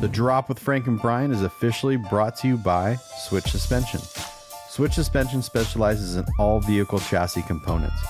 [0.00, 2.94] The Drop with Frank and Brian is officially brought to you by
[3.26, 4.00] Switch Suspension.
[4.68, 8.00] Switch Suspension specializes in all vehicle chassis components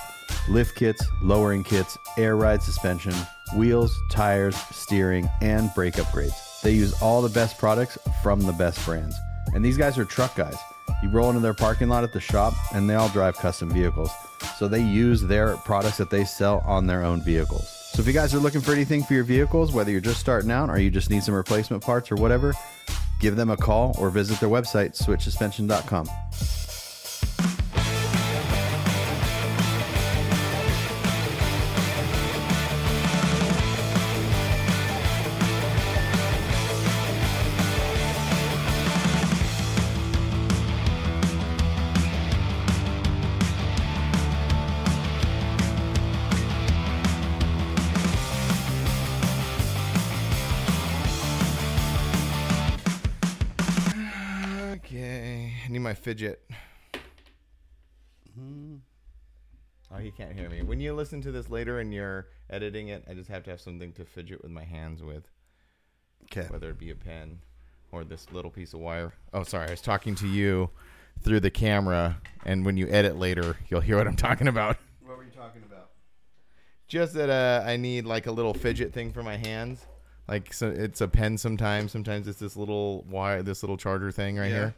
[0.50, 3.14] lift kits, lowering kits, air ride suspension,
[3.56, 6.60] wheels, tires, steering, and brake upgrades.
[6.60, 9.16] They use all the best products from the best brands.
[9.54, 10.56] And these guys are truck guys.
[11.02, 14.10] You roll into their parking lot at the shop, and they all drive custom vehicles.
[14.58, 17.77] So they use their products that they sell on their own vehicles.
[17.98, 20.52] So if you guys are looking for anything for your vehicles, whether you're just starting
[20.52, 22.54] out or you just need some replacement parts or whatever,
[23.18, 26.08] give them a call or visit their website, switchsuspension.com.
[56.08, 56.40] Fidget.
[59.92, 60.62] Oh, you can't hear me.
[60.62, 63.60] When you listen to this later and you're editing it, I just have to have
[63.60, 65.24] something to fidget with my hands with,
[66.24, 66.46] Okay.
[66.48, 67.40] whether it be a pen
[67.92, 69.12] or this little piece of wire.
[69.34, 70.70] Oh, sorry, I was talking to you
[71.22, 74.78] through the camera, and when you edit later, you'll hear what I'm talking about.
[75.04, 75.90] What were you talking about?
[76.86, 79.84] Just that uh, I need like a little fidget thing for my hands.
[80.26, 81.92] Like so it's a pen sometimes.
[81.92, 84.54] Sometimes it's this little wire, this little charger thing right Yeah.
[84.56, 84.74] here.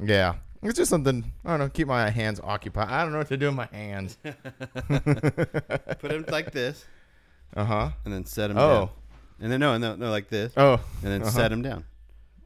[0.00, 1.68] Yeah, it's just something I don't know.
[1.68, 2.88] Keep my hands occupied.
[2.88, 4.16] I don't know what to do with my hands.
[4.22, 6.84] Put them like this,
[7.56, 7.90] Uh huh.
[8.04, 8.68] and then set them Oh.
[8.86, 8.90] down.
[9.40, 10.74] And then no, and no, no, like this, Oh.
[11.02, 11.30] and then uh-huh.
[11.30, 11.84] set them down.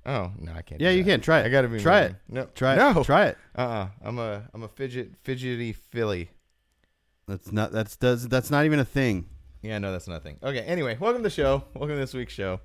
[0.05, 0.80] Oh no, I can't.
[0.80, 1.11] Yeah, do you that.
[1.11, 1.47] can try it.
[1.47, 2.14] I gotta be try it.
[2.28, 2.77] No, Try it.
[2.77, 3.38] No, Try it.
[3.56, 3.60] Uh.
[3.60, 6.31] uh I'm a I'm a fidget fidgety filly.
[7.28, 7.72] That's not.
[7.72, 8.28] That's does.
[8.28, 9.27] That's not even a thing.
[9.62, 10.38] Yeah, no, that's nothing.
[10.42, 10.60] Okay.
[10.60, 11.64] Anyway, welcome to the show.
[11.75, 12.60] Welcome to this week's show.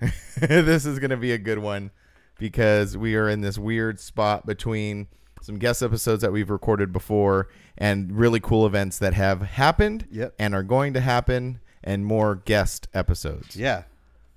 [0.40, 1.90] this is gonna be a good one
[2.38, 5.08] because we are in this weird spot between
[5.42, 10.34] some guest episodes that we've recorded before and really cool events that have happened Yep.
[10.38, 13.54] and are going to happen and more guest episodes.
[13.56, 13.82] Yeah.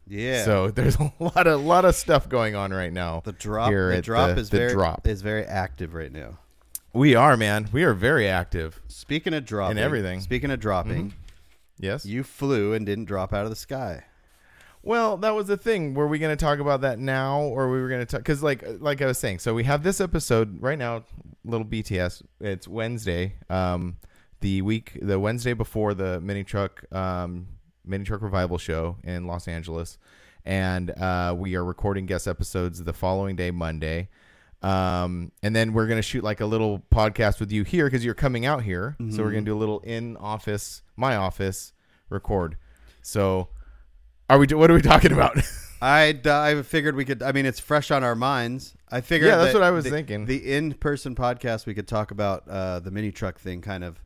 [0.05, 0.43] Yeah.
[0.45, 3.21] So there's a lot of lot of stuff going on right now.
[3.25, 3.71] the drop.
[3.71, 5.07] The drop the- is the very drop.
[5.07, 6.39] is very active right now.
[6.93, 7.67] We are, man.
[7.71, 8.81] We are very active.
[8.87, 10.19] Speaking of dropping, and everything.
[10.21, 11.17] Speaking of dropping, mm-hmm.
[11.79, 12.05] Yes.
[12.05, 14.03] you flew and didn't drop out of the sky.
[14.87, 15.95] Well, that was the thing.
[15.95, 18.21] Were we going to talk about that now, or we were going to talk?
[18.21, 21.03] Because, like, like I was saying, so we have this episode right now.
[21.43, 22.23] Little BTS.
[22.39, 23.35] It's Wednesday.
[23.49, 23.97] Um,
[24.39, 27.47] the week, the Wednesday before the mini truck, um,
[27.83, 29.97] mini truck revival show in Los Angeles,
[30.45, 34.07] and uh, we are recording guest episodes the following day, Monday.
[34.61, 38.13] Um, and then we're gonna shoot like a little podcast with you here because you're
[38.13, 38.95] coming out here.
[39.09, 41.73] So we're gonna do a little in office, my office
[42.09, 42.55] record.
[43.01, 43.49] So,
[44.29, 44.47] are we?
[44.47, 45.37] What are we talking about?
[45.81, 47.21] I I figured we could.
[47.21, 48.73] I mean, it's fresh on our minds.
[48.89, 49.29] I figured.
[49.29, 50.25] Yeah, that's that what I was the- thinking.
[50.25, 54.01] The in-person podcast, we could talk about uh, the mini truck thing, kind of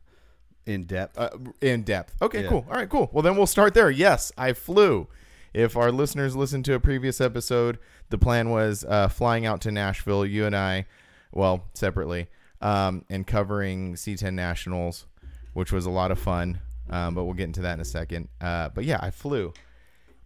[0.66, 1.18] in depth.
[1.18, 2.14] uh, in depth.
[2.20, 2.48] Okay, Yeah.
[2.48, 2.66] cool.
[2.68, 3.08] All right, cool.
[3.12, 3.90] Well, then we'll start there.
[3.90, 5.08] Yes, I flew.
[5.54, 7.78] If our listeners listened to a previous episode,
[8.10, 10.86] the plan was uh, flying out to Nashville, you and I,
[11.30, 12.28] well, separately,
[12.62, 15.04] um, and covering C10 Nationals,
[15.52, 16.60] which was a lot of fun.
[16.88, 18.28] Um, but we'll get into that in a second.
[18.40, 19.52] Uh, but yeah, I flew.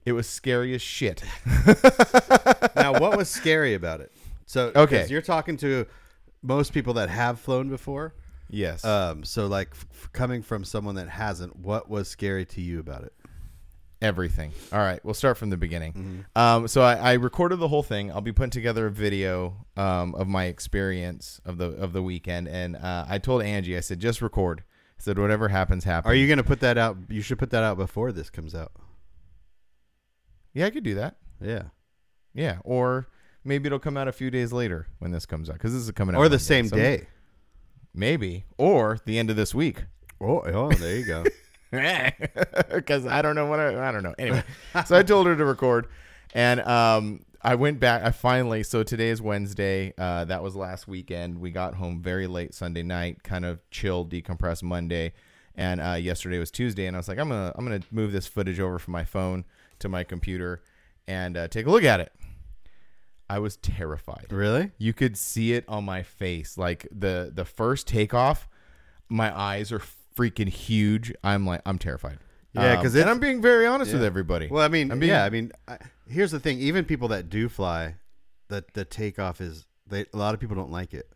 [0.06, 1.22] It was scary as shit.
[2.76, 4.12] now, what was scary about it?
[4.46, 5.86] So, okay, you're talking to
[6.42, 8.14] most people that have flown before.
[8.48, 8.84] yes.
[8.84, 13.02] Um, so like f- coming from someone that hasn't, what was scary to you about
[13.02, 13.12] it?
[14.02, 14.52] everything.
[14.72, 16.24] All right, we'll start from the beginning.
[16.36, 18.12] Um, so I, I recorded the whole thing.
[18.12, 22.46] I'll be putting together a video um, of my experience of the of the weekend,
[22.46, 24.62] and uh, I told Angie, I said, just record.
[24.98, 26.12] I said, whatever happens, happens.
[26.12, 26.96] Are you going to put that out?
[27.08, 28.72] You should put that out before this comes out.
[30.56, 31.16] Yeah, I could do that.
[31.38, 31.64] Yeah.
[32.32, 33.08] Yeah, or
[33.44, 35.90] maybe it'll come out a few days later when this comes out because this is
[35.90, 37.06] coming out Or the Monday, same so day.
[37.94, 39.84] maybe, or the end of this week.
[40.18, 41.24] Oh, oh, there you go.
[42.74, 44.14] because I don't know what I, I don't know.
[44.18, 44.42] Anyway,
[44.86, 45.88] so I told her to record,
[46.32, 48.02] and um, I went back.
[48.02, 48.62] I finally.
[48.62, 49.92] So today is Wednesday.
[49.98, 51.38] Uh, that was last weekend.
[51.38, 53.22] We got home very late Sunday night.
[53.22, 55.12] Kind of chilled, decompressed Monday,
[55.54, 56.86] and uh, yesterday was Tuesday.
[56.86, 59.44] And I was like, I'm gonna I'm gonna move this footage over from my phone
[59.80, 60.62] to my computer
[61.06, 62.12] and uh, take a look at it.
[63.28, 64.26] I was terrified.
[64.30, 64.70] really?
[64.78, 66.56] You could see it on my face.
[66.56, 68.48] Like the the first takeoff,
[69.08, 69.80] my eyes are
[70.16, 71.12] freaking huge.
[71.24, 72.18] I'm like I'm terrified.
[72.52, 74.46] Yeah, 'cause and it's- I'm being very honest with everybody.
[74.46, 76.58] Well, I mean, being- yeah, I mean, I, here's the thing.
[76.60, 77.96] Even people that do fly,
[78.48, 80.06] the the takeoff is they.
[80.14, 81.10] A lot of people don't like it.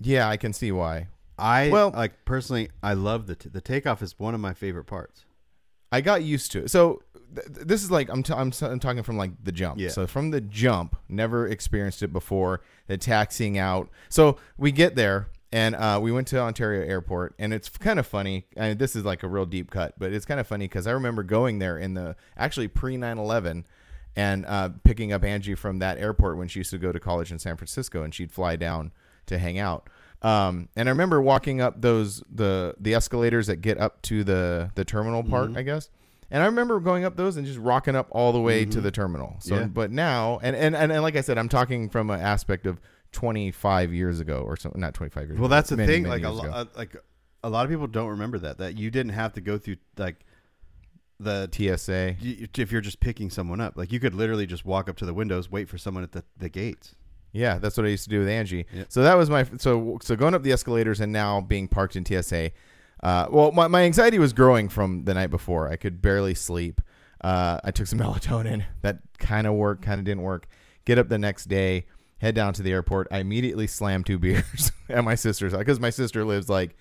[0.00, 1.08] yeah, I can see why.
[1.38, 2.70] I Well- like personally.
[2.82, 5.24] I love the t- the takeoff is one of my favorite parts.
[5.90, 6.70] I got used to it.
[6.70, 7.02] So
[7.34, 9.78] th- th- this is like I'm, t- I'm, s- I'm talking from like the jump.
[9.80, 9.88] Yeah.
[9.88, 12.60] So from the jump, never experienced it before.
[12.86, 13.88] The taxiing out.
[14.08, 18.06] So we get there and uh, we went to Ontario Airport, and it's kind of
[18.06, 18.46] funny.
[18.58, 20.86] I mean, this is like a real deep cut, but it's kind of funny because
[20.86, 23.64] I remember going there in the actually pre 9/11
[24.16, 27.30] and uh, picking up Angie from that airport when she used to go to college
[27.32, 28.90] in San Francisco, and she'd fly down
[29.26, 29.88] to hang out.
[30.22, 34.70] Um, and I remember walking up those the the escalators that get up to the
[34.74, 35.88] the terminal part, I guess.
[36.30, 38.90] And I remember going up those and just rocking up all the way to the
[38.90, 39.36] terminal.
[39.40, 39.64] So, Yeah.
[39.64, 42.80] but now, and, and and and like I said, I'm talking from an aspect of
[43.12, 44.80] 25 years ago or something.
[44.80, 45.38] Not 25 years.
[45.38, 46.02] Well, ago, that's the many, thing.
[46.02, 46.52] many Like a, years lo- ago.
[46.54, 46.96] uh, like
[47.42, 50.16] a lot of people don't remember that that you didn't have to go through like
[51.20, 52.16] the TSA.
[52.20, 53.76] if you're just picking someone up.
[53.76, 56.24] Like you could literally just walk up to the windows, wait for someone at the,
[56.36, 56.94] the gates.
[57.32, 58.66] Yeah, that's what I used to do with Angie.
[58.72, 58.84] Yeah.
[58.88, 62.04] So that was my so so going up the escalators and now being parked in
[62.04, 62.50] TSA.
[63.02, 65.70] Uh, well, my, my anxiety was growing from the night before.
[65.70, 66.80] I could barely sleep.
[67.20, 68.64] Uh, I took some melatonin.
[68.82, 70.48] That kind of worked, kind of didn't work.
[70.84, 71.86] Get up the next day,
[72.18, 73.08] head down to the airport.
[73.10, 76.76] I immediately slammed two beers at my sister's because my sister lives like,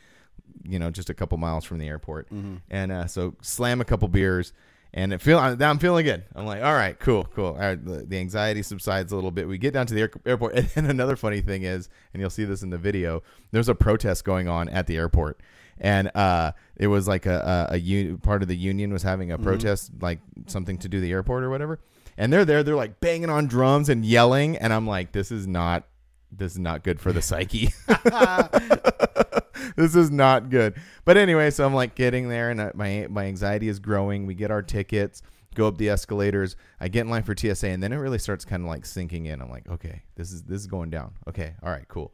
[0.64, 2.30] you know, just a couple miles from the airport.
[2.70, 4.54] And uh, so slam a couple beers.
[4.94, 6.24] And it feel I'm I'm feeling good.
[6.34, 7.48] I'm like, all right, cool, cool.
[7.48, 9.48] All right, the, the anxiety subsides a little bit.
[9.48, 12.30] We get down to the air, airport, and then another funny thing is, and you'll
[12.30, 13.22] see this in the video.
[13.52, 15.42] There's a protest going on at the airport,
[15.80, 19.32] and uh, it was like a, a, a u- part of the union was having
[19.32, 21.80] a protest, like something to do the airport or whatever.
[22.18, 25.46] And they're there, they're like banging on drums and yelling, and I'm like, this is
[25.46, 25.84] not,
[26.32, 27.70] this is not good for the psyche.
[29.76, 30.76] this is not good.
[31.06, 34.26] But anyway, so I'm like getting there, and uh, my my anxiety is growing.
[34.26, 35.22] We get our tickets,
[35.56, 36.56] go up the escalators.
[36.80, 39.26] I get in line for TSA, and then it really starts kind of like sinking
[39.28, 39.42] in.
[39.42, 41.14] I'm like, okay, this is this is going down.
[41.30, 42.14] Okay, all right, cool.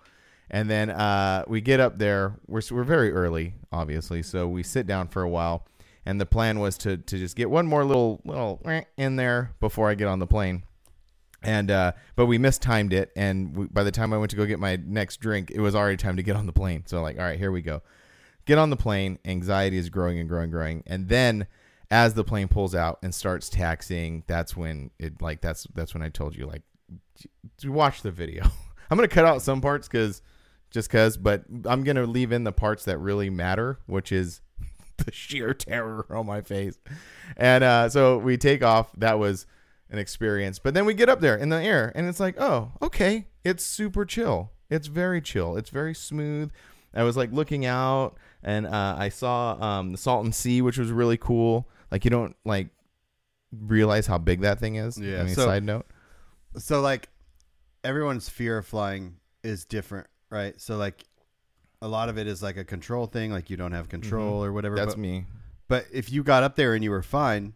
[0.53, 2.35] And then uh, we get up there.
[2.47, 5.65] We're we're very early, obviously, so we sit down for a while.
[6.05, 8.61] And the plan was to to just get one more little little
[8.95, 10.63] in there before I get on the plane.
[11.41, 14.45] And uh but we mistimed it and we, by the time i went to go
[14.45, 16.83] get my next drink it was already time to get on the plane.
[16.85, 17.81] So like all right here we go.
[18.45, 19.17] Get on the plane.
[19.25, 20.83] Anxiety is growing and growing growing.
[20.85, 21.47] And then
[21.89, 26.03] as the plane pulls out and starts taxiing that's when it like that's that's when
[26.03, 26.61] i told you like
[27.65, 28.43] watch the video.
[28.91, 30.21] I'm gonna cut out some parts because
[30.73, 34.41] just because but i'm gonna leave in the parts that really matter which is
[35.05, 36.77] the sheer terror on my face
[37.37, 39.45] and uh so we take off that was
[39.93, 40.59] an experience.
[40.59, 43.63] But then we get up there in the air and it's like, oh, okay, it's
[43.63, 44.51] super chill.
[44.69, 45.55] It's very chill.
[45.55, 46.51] It's very smooth.
[46.95, 50.91] I was like looking out and uh, I saw um, the Salton Sea, which was
[50.91, 51.69] really cool.
[51.91, 52.69] Like you don't like
[53.51, 54.97] realize how big that thing is.
[54.97, 55.85] Yeah, I mean, so- side note.
[56.57, 57.09] So like
[57.83, 60.59] everyone's fear of flying is different, right?
[60.59, 61.03] So like
[61.81, 64.51] a lot of it is like a control thing, like you don't have control or
[64.51, 64.75] whatever.
[64.75, 65.25] That's but, me.
[65.67, 67.53] but if you got up there and you were fine,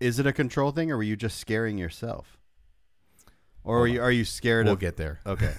[0.00, 2.38] is it a control thing or were you just scaring yourself?
[3.64, 5.20] Or are you are you scared We'll of get there.
[5.26, 5.52] Okay.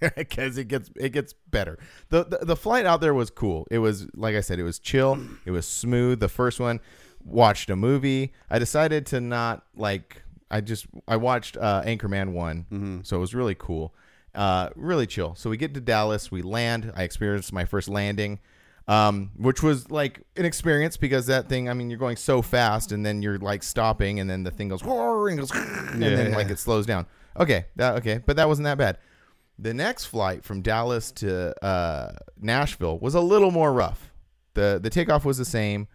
[0.16, 1.78] because it gets it gets better.
[2.10, 3.66] The, the the flight out there was cool.
[3.70, 5.18] It was like I said, it was chill.
[5.44, 6.20] It was smooth.
[6.20, 6.80] The first one,
[7.24, 8.32] watched a movie.
[8.48, 10.22] I decided to not like.
[10.52, 13.06] I just I watched uh, Anchorman one, Mhm.
[13.06, 13.94] so it was really cool,
[14.34, 15.34] uh, really chill.
[15.34, 16.92] So we get to Dallas, we land.
[16.94, 18.38] I experienced my first landing,
[18.88, 21.68] um, which was like an experience because that thing.
[21.68, 24.68] I mean, you're going so fast, and then you're like stopping, and then the thing
[24.68, 27.06] goes and goes, and Yeah, then like it slows down.
[27.38, 28.98] Okay, that okay, but that wasn't that bad.
[29.58, 34.12] The next flight from Dallas to uh, Nashville was a little more rough.
[34.54, 35.86] the The takeoff was the same.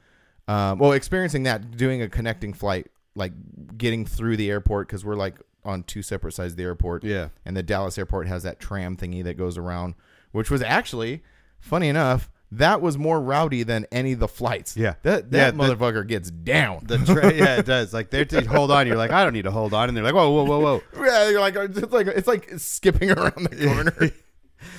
[0.47, 3.33] Um, well, experiencing that, doing a connecting flight, like
[3.77, 7.03] getting through the airport because we're like on two separate sides of the airport.
[7.03, 7.29] Yeah.
[7.45, 9.95] And the Dallas airport has that tram thingy that goes around,
[10.31, 11.23] which was actually
[11.59, 12.29] funny enough.
[12.51, 14.77] That was more rowdy than any of the flights.
[14.77, 14.93] Yeah.
[15.01, 16.83] that Yeah, that the- motherfucker gets down.
[16.85, 17.93] The tra- yeah, it does.
[17.93, 18.85] Like they're to hold on.
[18.87, 20.81] You're like, I don't need to hold on, and they're like, whoa, whoa, whoa, whoa.
[21.05, 23.93] yeah, you're like it's like it's like skipping around the corner.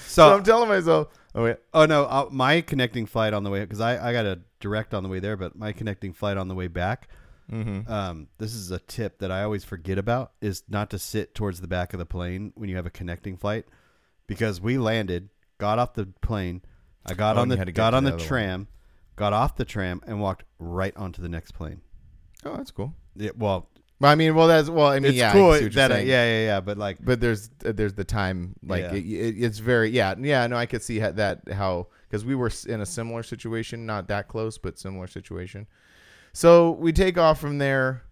[0.06, 3.50] so, So, I'm telling myself, oh wait, oh no, uh, my connecting flight on the
[3.50, 6.36] way because I I got a direct on the way there, but my connecting flight
[6.36, 7.08] on the way back.
[7.50, 7.90] Mm-hmm.
[7.90, 11.60] Um, this is a tip that I always forget about is not to sit towards
[11.60, 13.64] the back of the plane when you have a connecting flight,
[14.26, 16.62] because we landed, got off the plane,
[17.04, 18.28] I got Oh, on the had to get got on the the other one.
[18.28, 18.68] tram,
[19.14, 21.80] got off the tram, and walked right onto the next plane.
[22.44, 22.94] oh that's cool.
[23.14, 23.68] Yeah, well,
[24.00, 26.24] Well, I mean, well, that's well, I mean, it's yeah, cool see that I, yeah,
[26.24, 28.94] yeah, yeah, but like but there's uh, there's the time like Yeah.
[28.94, 32.34] it, it, it's very yeah yeah no I could see how, that how because we
[32.34, 35.66] were in a similar situation not that close but similar situation
[36.36, 38.02] so we take off from there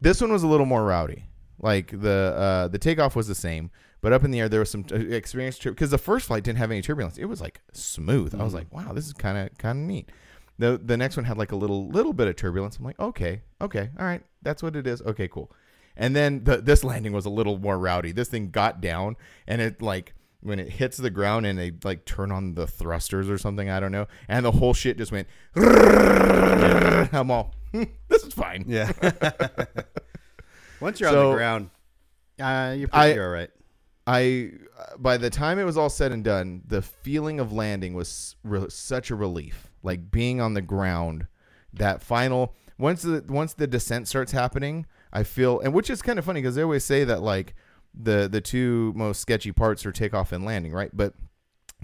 [0.00, 1.24] this one was a little more rowdy
[1.58, 3.70] like the uh the takeoff was the same
[4.00, 6.58] but up in the air there was some uh, experience because the first flight didn't
[6.58, 8.56] have any turbulence it was like smooth I was Mhm.
[8.60, 10.10] like wow this is kind of kind of neat
[10.58, 12.78] The the next one had like a little little bit of turbulence.
[12.78, 15.00] I'm like, okay, okay, all right, that's what it is.
[15.02, 15.52] Okay, cool.
[15.96, 18.10] And then the, this landing was a little more rowdy.
[18.12, 19.14] This thing got down
[19.46, 23.28] and it like when it hits the ground and they like turn on the thrusters
[23.28, 25.26] or something, I don't know, and the whole shit just went.
[25.56, 28.64] I'm all, "Hmm, this is fine.
[28.68, 28.92] Yeah.
[30.80, 31.70] Once you're on the ground,
[32.40, 33.50] uh, you're I- pretty all right.
[34.06, 34.52] I
[34.98, 38.66] by the time it was all said and done, the feeling of landing was re-
[38.70, 39.70] such a relief.
[39.82, 41.26] Like being on the ground,
[41.74, 46.18] that final once the once the descent starts happening, I feel and which is kind
[46.18, 47.54] of funny because they always say that like
[47.94, 50.90] the the two most sketchy parts are takeoff and landing, right?
[50.92, 51.14] But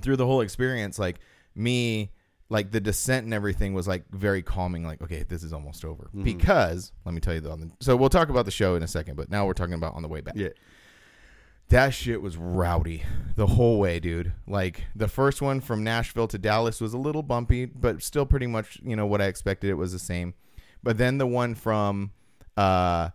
[0.00, 1.20] through the whole experience, like
[1.54, 2.10] me,
[2.48, 4.84] like the descent and everything was like very calming.
[4.84, 6.10] Like, okay, this is almost over.
[6.22, 8.88] Because let me tell you, the, the, so we'll talk about the show in a
[8.88, 9.16] second.
[9.16, 10.34] But now we're talking about on the way back.
[10.36, 10.50] Yeah.
[11.68, 13.04] That shit was rowdy
[13.36, 14.32] the whole way, dude.
[14.46, 18.46] Like the first one from Nashville to Dallas was a little bumpy, but still pretty
[18.46, 19.70] much, you know, what I expected.
[19.70, 20.34] It was the same.
[20.82, 22.12] But then the one from
[22.56, 23.10] uh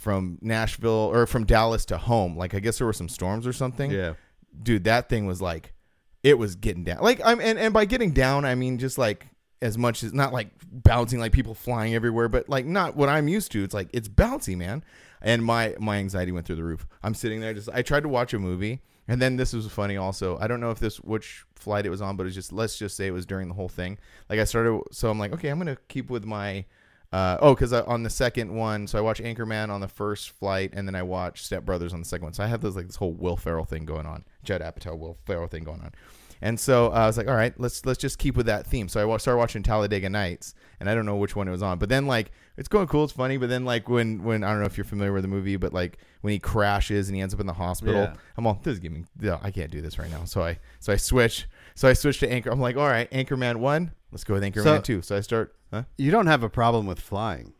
[0.00, 3.52] from Nashville or from Dallas to home, like I guess there were some storms or
[3.52, 3.90] something.
[3.90, 4.14] Yeah.
[4.62, 5.74] Dude, that thing was like
[6.22, 7.02] it was getting down.
[7.02, 9.26] Like I'm and, and by getting down, I mean just like
[9.62, 13.28] as much as not like bouncing like people flying everywhere, but like not what I'm
[13.28, 13.62] used to.
[13.62, 14.82] It's like it's bouncy, man.
[15.20, 16.86] And my my anxiety went through the roof.
[17.02, 18.80] I'm sitting there just I tried to watch a movie
[19.10, 20.38] and then this was funny also.
[20.38, 22.96] I don't know if this which flight it was on, but it's just let's just
[22.96, 23.98] say it was during the whole thing.
[24.28, 26.64] Like I started so I'm like, okay, I'm going to keep with my
[27.12, 30.70] uh, oh, because on the second one, so I watched Anchorman on the first flight,
[30.74, 32.32] and then I watched Step Brothers on the second one.
[32.34, 35.16] So I have this like this whole Will Ferrell thing going on, Judd Apatow, Will
[35.26, 35.92] Ferrell thing going on,
[36.40, 38.88] and so uh, I was like, all right, let's let's just keep with that theme.
[38.88, 41.62] So I wa- started watching Talladega Nights, and I don't know which one it was
[41.62, 44.50] on, but then like it's going cool, it's funny, but then like when when I
[44.50, 47.22] don't know if you're familiar with the movie, but like when he crashes and he
[47.22, 48.14] ends up in the hospital, Yeah.
[48.36, 50.24] I'm all this is giving no, I can't do this right now.
[50.26, 51.48] So I so I switch,
[51.80, 52.50] so I switch to Anchor.
[52.50, 55.00] I'm like, all right, Anchorman one, let's go with Anchorman So- two.
[55.00, 55.84] So I start, huh?
[55.96, 57.54] You don't have a problem with flying.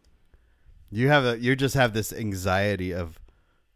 [0.90, 3.18] You have a you just have this anxiety of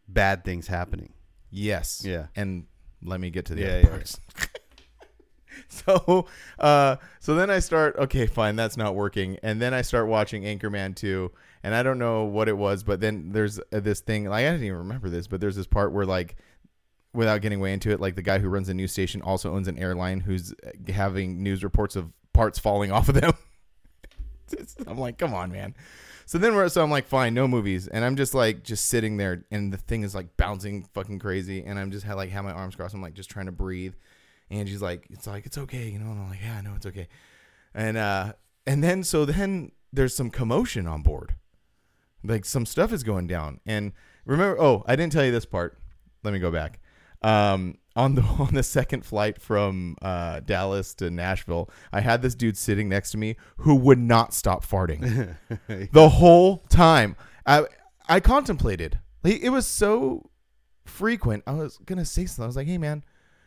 [0.06, 1.14] bad things happening.
[1.50, 2.02] Yes.
[2.04, 2.26] Yeah.
[2.36, 2.66] And
[3.02, 3.88] let me get to the Yeah, other yeah.
[3.88, 4.20] parts.
[5.68, 6.26] so,
[6.58, 7.96] uh, so then I start.
[7.96, 9.38] Okay, fine, that's not working.
[9.42, 11.32] And then I start watching Anchorman two,
[11.62, 14.24] and I don't know what it was, but then there's uh, this thing.
[14.26, 16.36] Like I didn't even remember this, but there's this part where like.
[17.14, 19.68] Without getting way into it, like the guy who runs a news station also owns
[19.68, 23.32] an airline who's uh, having news reports of parts falling off of them.
[24.86, 25.74] I'm like, come on, man.
[26.26, 29.18] So then we're so I'm like, fine, no movies, and I'm just like just sitting
[29.18, 32.44] there, and the thing is like bouncing fucking crazy, and I'm just had like have
[32.44, 32.94] my arms crossed.
[32.94, 33.94] I'm like just trying to breathe.
[34.50, 36.86] Angie's like, it's like it's okay, you know, and I'm like, yeah, I know it's
[36.86, 37.08] okay.
[37.74, 38.32] And uh,
[38.66, 41.34] and then so then there's some commotion on board,
[42.22, 43.60] like some stuff is going down.
[43.66, 43.92] And
[44.24, 45.78] remember, oh, I didn't tell you this part.
[46.22, 46.80] Let me go back.
[47.24, 52.34] Um, on the on the second flight from uh, Dallas to Nashville, I had this
[52.34, 55.36] dude sitting next to me who would not stop farting
[55.92, 57.16] the whole time.
[57.46, 57.64] I
[58.08, 58.98] I contemplated.
[59.24, 60.30] It was so
[60.84, 61.44] frequent.
[61.46, 62.44] I was gonna say something.
[62.44, 63.02] I was like, "Hey, man,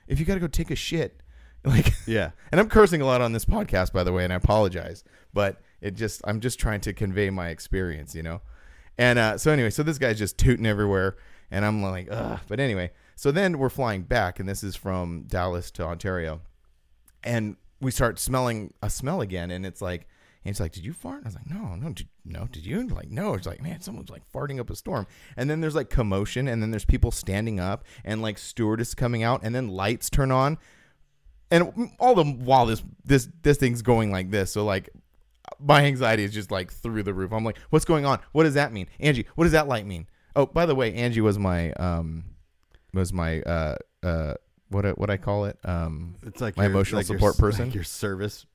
[0.07, 1.21] if you gotta go take a shit,
[1.63, 2.31] like." Yeah.
[2.51, 5.03] And I'm cursing a lot on this podcast, by the way, and I apologize.
[5.33, 8.41] But it just I'm just trying to convey my experience, you know.
[8.97, 11.17] And uh, so anyway, so this guy's just tooting everywhere,
[11.51, 12.39] and I'm like, ugh.
[12.47, 16.39] But anyway, so then we're flying back, and this is from Dallas to Ontario,
[17.23, 20.07] and we start smelling a smell again, and it's like.
[20.45, 21.23] And it's like, did you fart?
[21.25, 22.87] I was like, no, no, did, no, did you?
[22.87, 23.33] Like, no.
[23.33, 25.05] It's like, man, someone's like farting up a storm.
[25.35, 29.23] And then there's like commotion, and then there's people standing up, and like stewardess coming
[29.23, 30.57] out, and then lights turn on,
[31.51, 34.89] and all the while this this this thing's going like this so like
[35.59, 38.53] my anxiety is just like through the roof i'm like what's going on what does
[38.53, 41.71] that mean angie what does that light mean oh by the way angie was my
[41.73, 42.23] um
[42.97, 44.33] was my uh uh
[44.69, 47.39] what I- what i call it um It's like My your- emotional like support s-
[47.39, 47.65] person?
[47.67, 48.45] like your service,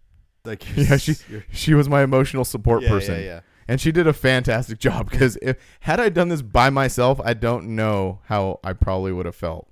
[0.44, 3.40] like your, Yeah, she- your- she was my emotional support yeah, person Yeah, yeah.
[3.68, 7.32] and she did a fantastic job because if had I done this by myself, I
[7.34, 9.68] don't know how I probably would have felt.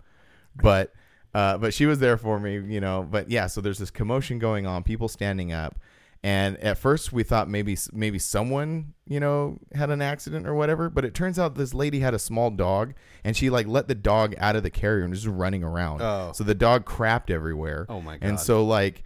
[0.56, 0.92] But
[1.34, 3.06] uh, but she was there for me, you know.
[3.08, 5.78] But yeah, so there's this commotion going on, people standing up,
[6.22, 10.90] and at first we thought maybe maybe someone you know had an accident or whatever.
[10.90, 13.94] But it turns out this lady had a small dog, and she like let the
[13.94, 16.02] dog out of the carrier and was just running around.
[16.02, 16.32] Oh.
[16.34, 17.86] so the dog crapped everywhere.
[17.88, 18.28] Oh my god!
[18.28, 19.02] And so like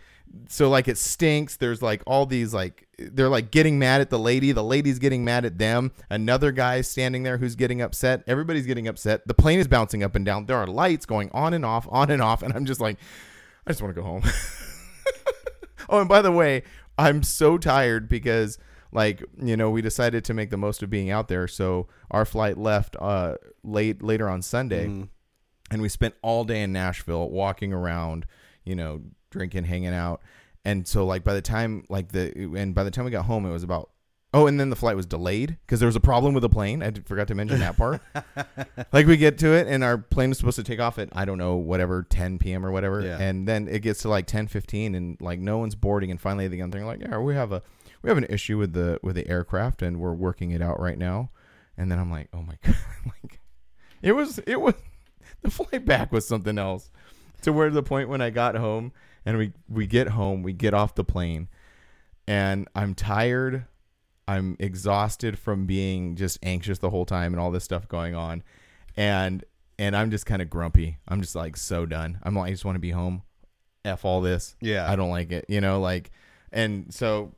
[0.48, 4.18] so like it stinks there's like all these like they're like getting mad at the
[4.18, 8.66] lady the lady's getting mad at them another guy standing there who's getting upset everybody's
[8.66, 11.64] getting upset the plane is bouncing up and down there are lights going on and
[11.64, 12.98] off on and off and i'm just like
[13.66, 14.22] i just want to go home
[15.88, 16.62] oh and by the way
[16.98, 18.58] i'm so tired because
[18.92, 22.24] like you know we decided to make the most of being out there so our
[22.24, 25.08] flight left uh late later on sunday Mm.
[25.70, 28.26] and we spent all day in Nashville walking around,
[28.64, 30.20] you know, drinking, hanging out.
[30.64, 33.44] and so like by the time like the and by the time we got home,
[33.46, 33.90] it was about
[34.34, 36.82] oh, and then the flight was delayed because there was a problem with the plane.
[36.82, 38.02] I forgot to mention that part.
[38.92, 41.24] like we get to it, and our plane is supposed to take off at I
[41.24, 42.66] don't know whatever 10 p.m.
[42.66, 43.16] or whatever, Yeah.
[43.18, 46.48] and then it gets to like 10 15 and like no one's boarding, and finally
[46.48, 47.62] the they're like yeah we have a
[48.02, 50.98] we have an issue with the with the aircraft and we're working it out right
[50.98, 51.30] now,
[51.78, 52.76] and then I'm like oh my god,
[53.22, 53.40] like
[54.02, 54.74] it was it was
[55.42, 56.90] the flight back was something else
[57.42, 58.92] to where the point when I got home
[59.24, 61.48] and we we get home, we get off the plane
[62.26, 63.66] and I'm tired.
[64.26, 68.42] I'm exhausted from being just anxious the whole time and all this stuff going on.
[68.96, 69.44] And
[69.78, 70.98] and I'm just kind of grumpy.
[71.08, 72.18] I'm just like so done.
[72.22, 73.22] I'm like I just want to be home.
[73.84, 74.56] F all this.
[74.60, 74.90] Yeah.
[74.90, 75.44] I don't like it.
[75.48, 76.10] You know, like
[76.52, 77.34] and so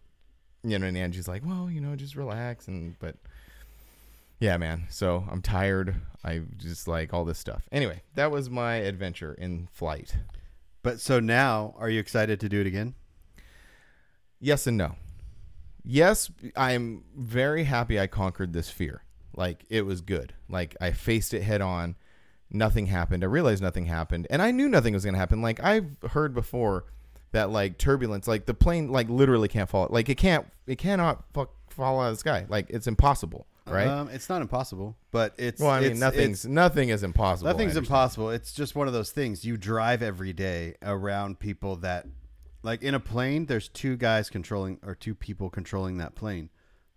[0.62, 3.16] you know, and Angie's like, Well, you know, just relax and but
[4.38, 4.86] yeah, man.
[4.90, 5.96] So I'm tired.
[6.22, 7.68] I just like all this stuff.
[7.72, 10.16] Anyway, that was my adventure in flight.
[10.82, 12.94] But so now, are you excited to do it again?
[14.38, 14.96] Yes and no.
[15.86, 19.04] Yes, I'm very happy I conquered this fear.
[19.36, 20.34] Like it was good.
[20.48, 21.96] Like I faced it head on.
[22.48, 23.24] Nothing happened.
[23.24, 25.42] I realized nothing happened, and I knew nothing was going to happen.
[25.42, 26.84] Like I've heard before
[27.32, 29.88] that like turbulence, like the plane, like literally can't fall.
[29.90, 32.46] Like it can't, it cannot fuck fall out of the sky.
[32.48, 33.88] Like it's impossible, right?
[33.88, 37.50] Um, it's not impossible, but it's well, I mean, nothing's nothing is impossible.
[37.50, 38.30] Nothing's impossible.
[38.30, 39.44] It's just one of those things.
[39.44, 42.06] You drive every day around people that,
[42.66, 46.50] like in a plane, there's two guys controlling or two people controlling that plane.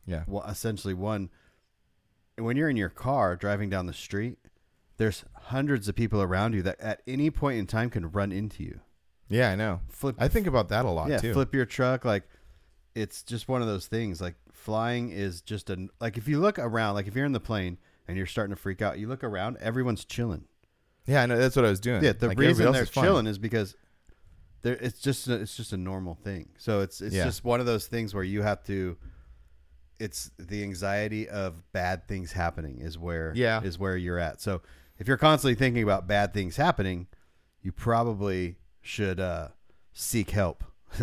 [0.05, 1.29] Yeah, Well, essentially one.
[2.37, 4.37] When you're in your car driving down the street,
[4.97, 8.63] there's hundreds of people around you that at any point in time can run into
[8.63, 8.79] you.
[9.29, 9.81] yeah, I know.
[9.89, 10.15] Flip.
[10.17, 11.33] I think about that a lot yeah, too.
[11.33, 12.03] flip your truck.
[12.05, 12.23] Like
[12.95, 14.19] it's just one of those things.
[14.21, 17.39] Like flying is just a like if you look around, like if you're in the
[17.39, 20.45] plane and you're starting to freak out, you look around, everyone's chilling.
[21.05, 21.37] Yeah, I know.
[21.37, 22.03] That's what I was doing.
[22.03, 23.75] Yeah, the Like, reason they're is chilling is because
[24.61, 26.49] they're, it's just a, it's just a normal thing.
[26.57, 27.25] So it's it's Yeah.
[27.25, 28.97] just one of those things where you have to.
[29.99, 33.61] It's the anxiety of bad things happening is where Yeah.
[33.61, 34.39] is where you're at.
[34.41, 34.61] So
[34.97, 37.07] if you're constantly thinking about bad things happening,
[37.61, 39.49] you probably should uh,
[39.91, 40.63] seek help.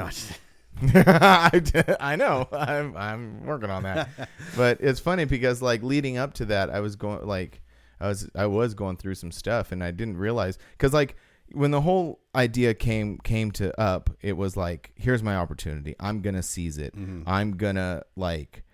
[0.82, 1.62] I,
[2.00, 2.48] I, know.
[2.52, 4.08] I'm I'm working on that.
[4.56, 7.62] but it's funny because like leading up to that, I was going like
[8.00, 11.16] I was I was going through some stuff and I didn't realize cuz like
[11.52, 15.94] when the whole idea came came to up, it was like here's my opportunity.
[16.00, 16.94] I'm going to seize it.
[16.96, 17.22] Mm-hmm.
[17.26, 18.64] I'm going to like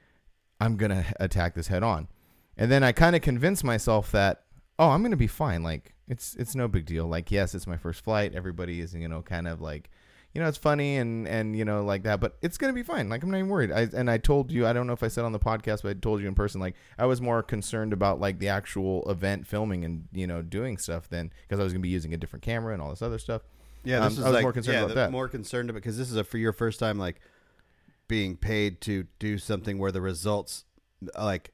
[0.60, 2.08] I'm to attack this head on.
[2.56, 4.44] And then I kind of convinced myself that
[4.78, 5.62] oh, I'm going to be fine.
[5.62, 7.06] Like it's it's no big deal.
[7.06, 8.34] Like yes, it's my first flight.
[8.34, 9.90] Everybody is, you know, kind of like
[10.34, 13.08] you know, it's funny and and you know like that, but it's gonna be fine.
[13.08, 13.70] Like I'm not even worried.
[13.72, 15.90] I and I told you, I don't know if I said on the podcast, but
[15.90, 19.46] I told you in person, like I was more concerned about like the actual event
[19.46, 22.42] filming and you know doing stuff than because I was gonna be using a different
[22.42, 23.42] camera and all this other stuff.
[23.84, 25.10] Yeah, Um, this is I was like, more concerned yeah, about that.
[25.10, 27.20] More concerned about because this is a for your first time like
[28.08, 30.64] being paid to do something where the results
[31.18, 31.52] like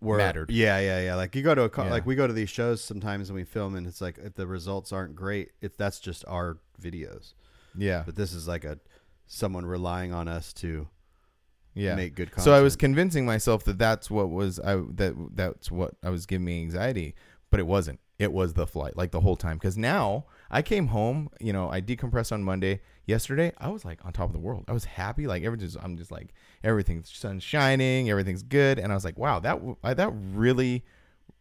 [0.00, 0.50] were Mattered.
[0.50, 1.14] Yeah, yeah, yeah.
[1.14, 1.90] Like you go to a co- Yeah.
[1.90, 4.46] like we go to these shows sometimes and we film and it's like if the
[4.46, 7.32] results aren't great, it's that's just our videos.
[7.76, 8.78] Yeah, But this is like a
[9.26, 10.88] someone relying on us to
[11.74, 11.94] yeah.
[11.94, 12.44] make good content.
[12.44, 16.26] So I was convincing myself that that's what was I that that's what I was
[16.26, 17.14] giving me anxiety,
[17.50, 18.00] but it wasn't.
[18.18, 19.56] It was the flight, like the whole time.
[19.56, 22.80] Because now I came home, you know, I decompressed on Monday.
[23.06, 24.64] Yesterday, I was like on top of the world.
[24.68, 25.76] I was happy, like everything's.
[25.76, 30.12] I'm just like everything's sun's shining, everything's good, and I was like, wow, that that
[30.12, 30.84] really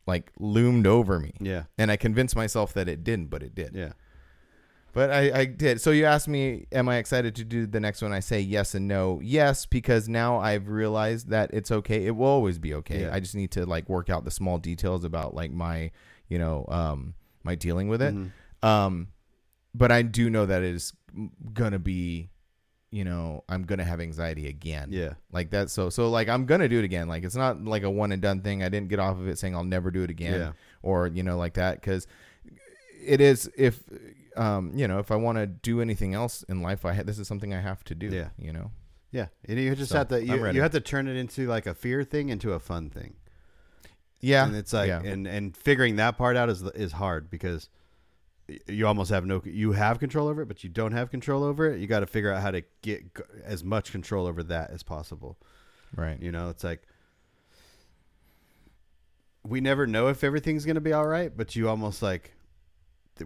[0.09, 1.33] like loomed over me.
[1.39, 1.63] Yeah.
[1.77, 3.75] And I convinced myself that it didn't, but it did.
[3.75, 3.93] Yeah.
[4.93, 5.79] But I, I did.
[5.81, 8.11] So you asked me, am I excited to do the next one?
[8.11, 9.19] I say yes and no.
[9.23, 12.05] Yes, because now I've realized that it's okay.
[12.07, 13.01] It will always be okay.
[13.01, 13.13] Yeah.
[13.13, 15.91] I just need to like work out the small details about like my,
[16.27, 18.15] you know, um, my dealing with it.
[18.15, 18.31] Mhm.
[18.63, 19.07] Um,
[19.75, 20.93] but I do know that it is
[21.53, 22.29] gonna be,
[22.91, 24.87] you know, I'm gonna have anxiety again.
[24.91, 25.13] Yeah.
[25.31, 25.69] Like that.
[25.69, 27.07] So so like I'm gonna do it again.
[27.07, 28.63] Like it's not like a one and done thing.
[28.63, 30.51] I didn't get off of it saying I'll never do it again Yeah.
[30.81, 32.07] or you know like that because
[33.05, 33.79] it is if
[34.39, 37.19] um you know if I want to do anything else in life I ha- this
[37.19, 38.07] is something I have to do.
[38.07, 38.29] Yeah.
[38.37, 38.71] You know.
[39.11, 39.27] Yeah.
[39.47, 41.73] And you just So, have to you, you have to turn it into like a
[41.73, 43.15] fear thing into a fun thing.
[44.21, 44.45] Yeah.
[44.45, 45.01] and it's like yeah.
[45.01, 47.69] and and figuring that part out is is hard because
[48.67, 51.69] you almost have no you have control over it but you don't have control over
[51.69, 53.03] it you got to figure out how to get
[53.43, 55.37] as much control over that as possible
[55.95, 56.21] right.
[56.21, 56.81] you know it's like
[59.43, 62.33] we never know if everything's going to be all right but you almost like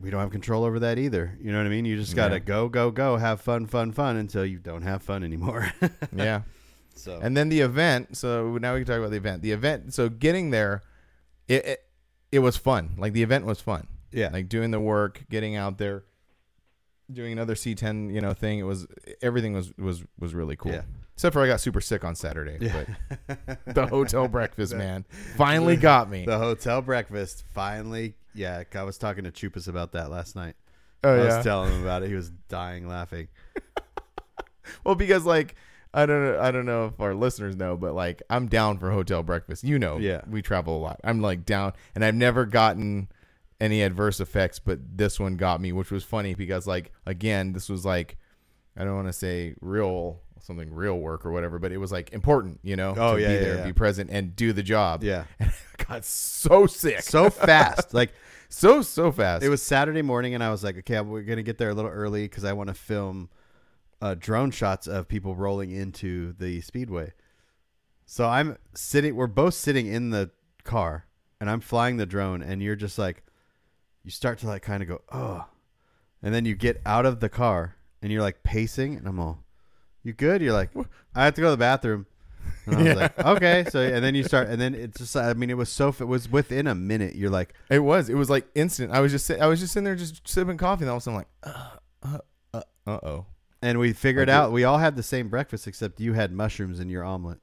[0.01, 2.29] we don't have control over that either you know what i mean you just got
[2.29, 2.39] to Yeah.
[2.39, 5.71] go go go have fun fun fun until you don't have fun anymore
[6.15, 6.41] yeah.
[6.95, 8.15] so And then the event.
[8.17, 9.41] So now we can talk about the event.
[9.41, 9.93] The event.
[9.93, 10.81] So getting there,
[11.47, 11.79] it it,
[12.31, 12.95] it was fun.
[12.97, 13.87] Like the event was fun.
[14.11, 16.03] yeah Like doing the work, getting out there.
[17.11, 18.59] doing another C10, you know, thing.
[18.59, 18.85] It was
[19.21, 20.71] everything was was was really cool.
[20.73, 20.83] Yeah.
[21.13, 22.57] Except for I got super sick on Saturday.
[22.59, 22.85] Yeah.
[23.27, 26.25] But the hotel breakfast, man, finally got me.
[26.25, 28.15] The hotel breakfast finally.
[28.33, 30.55] Yeah, I was talking to Chupas about that last night.
[31.03, 31.21] oh yeah.
[31.21, 31.35] I yeah.
[31.37, 32.09] was telling him about it.
[32.09, 33.27] He was dying laughing.
[34.83, 35.55] well, because like
[35.93, 38.89] I don't know, I don't know if our listeners know, but like I'm down for
[38.91, 39.63] hotel breakfast.
[39.63, 40.21] You know, Yeah.
[40.27, 40.99] we travel a lot.
[41.03, 43.07] I'm like down, and I've never gotten
[43.61, 47.69] any adverse effects, but this one got me, which was funny because like again, this
[47.69, 48.17] was like
[48.75, 52.11] I don't want to say real something real work or whatever, but it was like
[52.13, 53.63] important, you know, Oh, to yeah, be yeah, there, yeah.
[53.65, 55.03] be present, and do the job.
[55.03, 55.23] Yeah.
[55.39, 57.93] and I got so sick, So fast.
[57.93, 58.13] Like
[58.49, 59.43] so so fast.
[59.43, 61.89] it was Saturday morning, and I was like, okay, we're gonna get there a little
[61.91, 63.29] early because I want to film
[64.01, 67.13] uh, drone shots of people rolling into the speedway.
[68.05, 69.15] So I'm sitting.
[69.15, 70.29] We're both sitting in the
[70.65, 71.05] car,
[71.39, 73.23] and I'm flying the drone, and you're just like,
[74.03, 75.45] you start to like kind of go, oh,
[76.21, 79.42] and then you get out of the car, and you're like pacing, and I'm all,
[80.03, 80.41] you good?
[80.41, 80.69] You're like,
[81.15, 82.05] I have to go to the bathroom.
[82.65, 82.93] And I was Yeah.
[82.93, 83.65] like, okay.
[83.69, 86.01] So and then you start, and then it's just, I mean, it was so, it
[86.07, 87.15] was within a minute.
[87.15, 88.09] You're like, It was.
[88.09, 88.91] It was like instant.
[88.91, 91.01] I was just sit- I was just sitting there just sipping coffee, and all of
[91.01, 92.19] a sudden I'm like,
[92.53, 93.25] uh, uh, oh.
[93.61, 96.89] And we figured out we all had the same breakfast except you had mushrooms in
[96.89, 97.39] your omelet.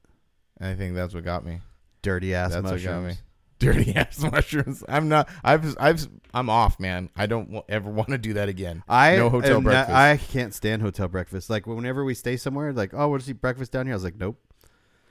[0.59, 1.61] I think that's what got me.
[2.03, 3.17] Dirty ass That's what mushrooms.
[3.61, 4.83] Dirty ass mushrooms.
[4.89, 5.29] I'm not.
[5.43, 5.75] I've.
[5.79, 6.07] I've.
[6.33, 7.09] I'm off, man.
[7.15, 8.83] I don't ever want to do that again.
[8.89, 9.95] I No hotel am not- breakfast.
[9.95, 11.49] I can't stand hotel breakfast.
[11.49, 13.93] Like whenever we stay somewhere, like oh, we'll just eat breakfast down here.
[13.93, 14.37] I was like, nope.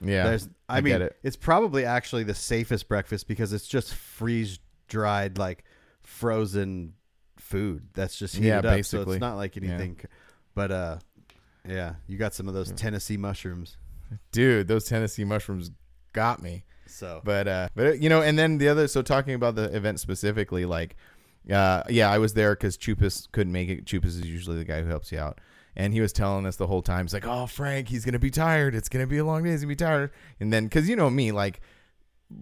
[0.03, 0.23] Yeah.
[0.25, 1.17] There's, I, I mean, get it.
[1.21, 5.63] it's probably actually the safest breakfast because it's just freeze dried, like
[6.01, 6.93] frozen
[7.37, 8.85] food that's just heated Yeah, up.
[8.85, 9.63] So it's not like Yeah.
[9.69, 9.99] anything.
[10.55, 10.97] But uh,
[11.67, 13.77] yeah, you got some of those Tennessee mushrooms.
[14.31, 15.71] Dude, those Tennessee mushrooms
[16.13, 16.63] got me.
[16.91, 18.87] So But uh, but you know, and then the other.
[18.87, 20.95] So talking about the event specifically, like,
[21.51, 23.85] uh, yeah, I was there because Chupas couldn't make it.
[23.85, 25.39] Chupas is usually the guy who helps you out,
[25.75, 27.05] and he was telling us the whole time.
[27.05, 28.75] He's like, "Oh, Frank, he's gonna be tired.
[28.75, 29.51] It's gonna be a long day.
[29.51, 31.61] He's gonna be tired." And then, because you know me, like.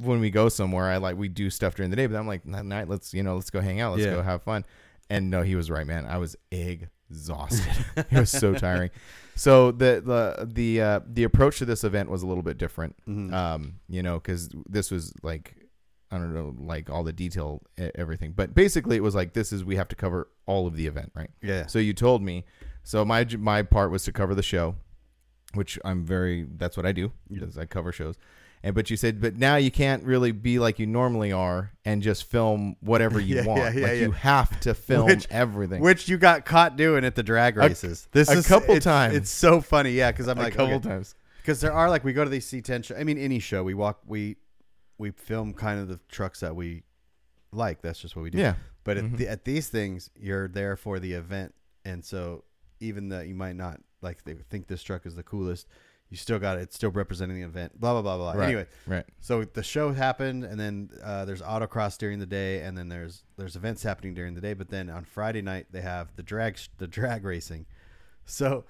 [0.04, 2.44] When we go somewhere, I like we do stuff during the day, but I'm like,
[2.46, 4.14] "That night, let's you know, let's go hang out, let's Yeah.
[4.14, 4.64] go have fun.
[5.10, 6.06] And no, he was right, man.
[6.06, 7.86] I was exhausted.
[7.96, 8.92] it was so tiring.
[9.40, 12.96] So the the the uh, the approach to this event was a little bit different
[13.08, 13.34] mhm.
[13.34, 15.56] um you know because this was like
[16.12, 17.62] i don't know like all the detail
[17.96, 20.88] everything but basically it was like this is we have to cover all of the
[20.88, 22.44] event right yeah, so you told me
[22.84, 24.76] so my my part was to cover the show
[25.54, 28.16] which i'm very that's what i do is i cover shows
[28.64, 32.02] and but you said but now you can't really be like you normally are and
[32.02, 35.82] just film whatever you Yeah, want yeah, yeah, like you have to film Which- everything
[35.82, 38.08] which you got caught doing at the drag races.
[38.12, 39.16] this a is couple it's- times.
[39.16, 42.04] It's so funny, yeah, because I'm like a couple okay, times because there are like
[42.04, 42.96] we go to these C10 show.
[42.96, 44.36] I mean, any show we walk, we
[44.98, 46.84] we film kind of the trucks that we
[47.52, 47.82] like.
[47.82, 48.38] That's just what we do.
[48.38, 49.16] yeah But at, mm-hmm.
[49.16, 52.44] the, at these things, you're there for the event, and so
[52.82, 55.68] even though you might not like they think this truck is the coolest,
[56.10, 56.62] you still got it.
[56.62, 57.80] It's still representing the event.
[57.80, 58.34] Blah blah blah blah.
[58.40, 58.48] Right.
[58.48, 62.78] Anyway, right so the show happened, and then uh, there's autocross during the day, and
[62.78, 64.54] then there's there's events happening during the day.
[64.54, 67.66] But then on Friday night they have the drag the drag racing.
[68.26, 68.66] So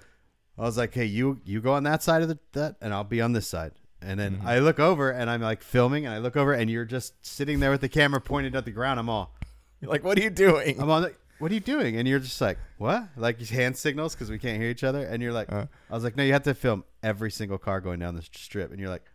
[0.58, 3.04] I was like, hey, you you go on that side of the that, and I'll
[3.04, 3.72] be on this side.
[4.02, 4.46] And then Mhm.
[4.46, 7.60] I look over, and I'm like filming, and I look over, and you're just sitting
[7.60, 8.98] there with the camera pointed at the ground.
[9.00, 9.36] I'm all,
[9.82, 11.02] You're like what are you doing I'm on.
[11.04, 11.96] The, what are you doing?
[11.98, 13.08] And you're just like, what?
[13.16, 15.04] Like hand signals because we can't hear each other.
[15.06, 15.68] And you're like, Uh.
[15.90, 18.72] I was like, no, you have to film every single car going down the strip.
[18.72, 19.06] And you're like,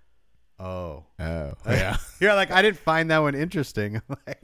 [0.58, 1.04] oh.
[1.18, 4.00] oh yeah You're like, I didn't find that one interesting.
[4.26, 4.42] Like,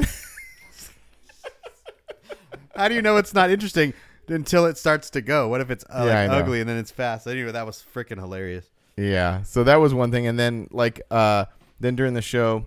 [2.75, 3.93] How do you know it's not interesting
[4.29, 5.49] until it starts to go?
[5.49, 6.39] What if it's uh, Yeah, I like, know.
[6.45, 7.27] ugly and then it's fast?
[7.27, 8.71] Anyway, that was freaking hilarious.
[8.97, 9.43] Yeah.
[9.43, 10.27] So that was one thing.
[10.27, 11.47] And then like uh
[11.81, 12.65] then during the show,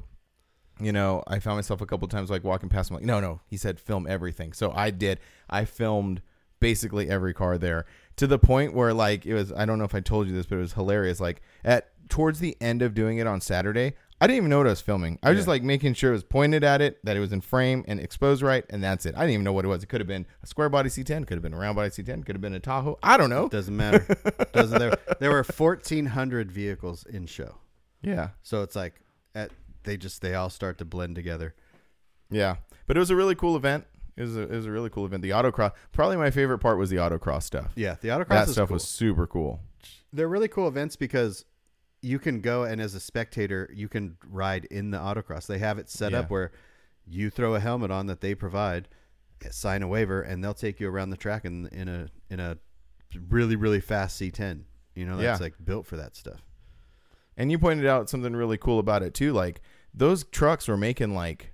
[0.80, 3.42] you know, I found myself a couple times like walking past him like, no, no.
[3.48, 4.54] He said film everything.
[4.54, 5.20] So I did.
[5.50, 6.22] I filmed
[6.60, 7.86] basically every car there.
[8.17, 10.45] To the point where like it was I don't know if I told you this,
[10.45, 11.19] but it was hilarious.
[11.19, 14.67] Like at towards the end of doing it on Saturday, I didn't even know what
[14.67, 15.17] I was filming.
[15.23, 17.41] I was just like making sure it was pointed at it, that it was in
[17.41, 19.15] frame and exposed right, and that's it.
[19.15, 19.82] I didn't even know what it was.
[19.84, 22.26] It could have been a square body C10, could have been a round body C10,
[22.26, 22.99] could have been a Tahoe.
[23.02, 23.49] I don't know.
[23.49, 24.06] Doesn't matter.
[24.54, 24.95] Doesn't there?
[25.19, 27.56] There were 1,400 vehicles in show,
[28.02, 28.30] Yeah.
[28.43, 29.02] so it's like
[29.34, 29.52] at
[29.84, 31.56] they just they all start to blend together.
[32.30, 33.86] Yeah, but it was a really cool event.
[34.15, 35.23] It was a, it was a really cool event.
[35.23, 37.71] The autocross, probably my favorite part was the autocross stuff.
[37.76, 38.76] Yeah, the autocross that stuff cool.
[38.76, 39.60] was super cool.
[40.12, 41.45] they're really cool events because
[42.02, 45.78] you can go and as a spectator you can ride in the autocross they have
[45.80, 46.19] it set Yeah.
[46.19, 46.52] up where
[47.08, 48.89] you throw a helmet on that they provide
[49.43, 52.39] eh, sign a waiver and they'll take you around the track in in a in
[52.41, 52.58] a
[53.30, 54.63] really really fast c10
[54.95, 55.43] you know that's Yeah.
[55.43, 56.41] like built for that stuff
[57.38, 59.32] And you pointed out something really cool about it too.
[59.34, 59.62] Like
[59.93, 61.53] those trucks were making like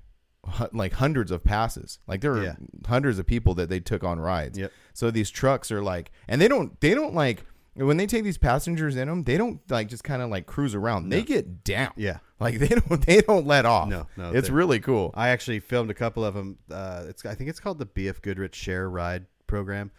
[0.74, 2.00] like hundreds of passes.
[2.08, 2.56] Like there are Yeah.
[2.88, 4.58] hundreds of people that they took on rides.
[4.58, 4.72] Yep.
[4.94, 7.44] So these trucks are like, and they don't they don't like
[7.76, 9.24] when they take these passengers in them.
[9.24, 11.10] They don't like just kind of like cruise around.
[11.10, 11.92] They get down.
[11.96, 12.18] Yeah.
[12.40, 13.90] Like they don't they don't let off.
[13.90, 15.12] No, no, It's really cool.
[15.14, 16.58] I actually filmed a couple of them.
[16.72, 19.92] Uh, it's I think it's called the BF Goodrich Share Ride Program,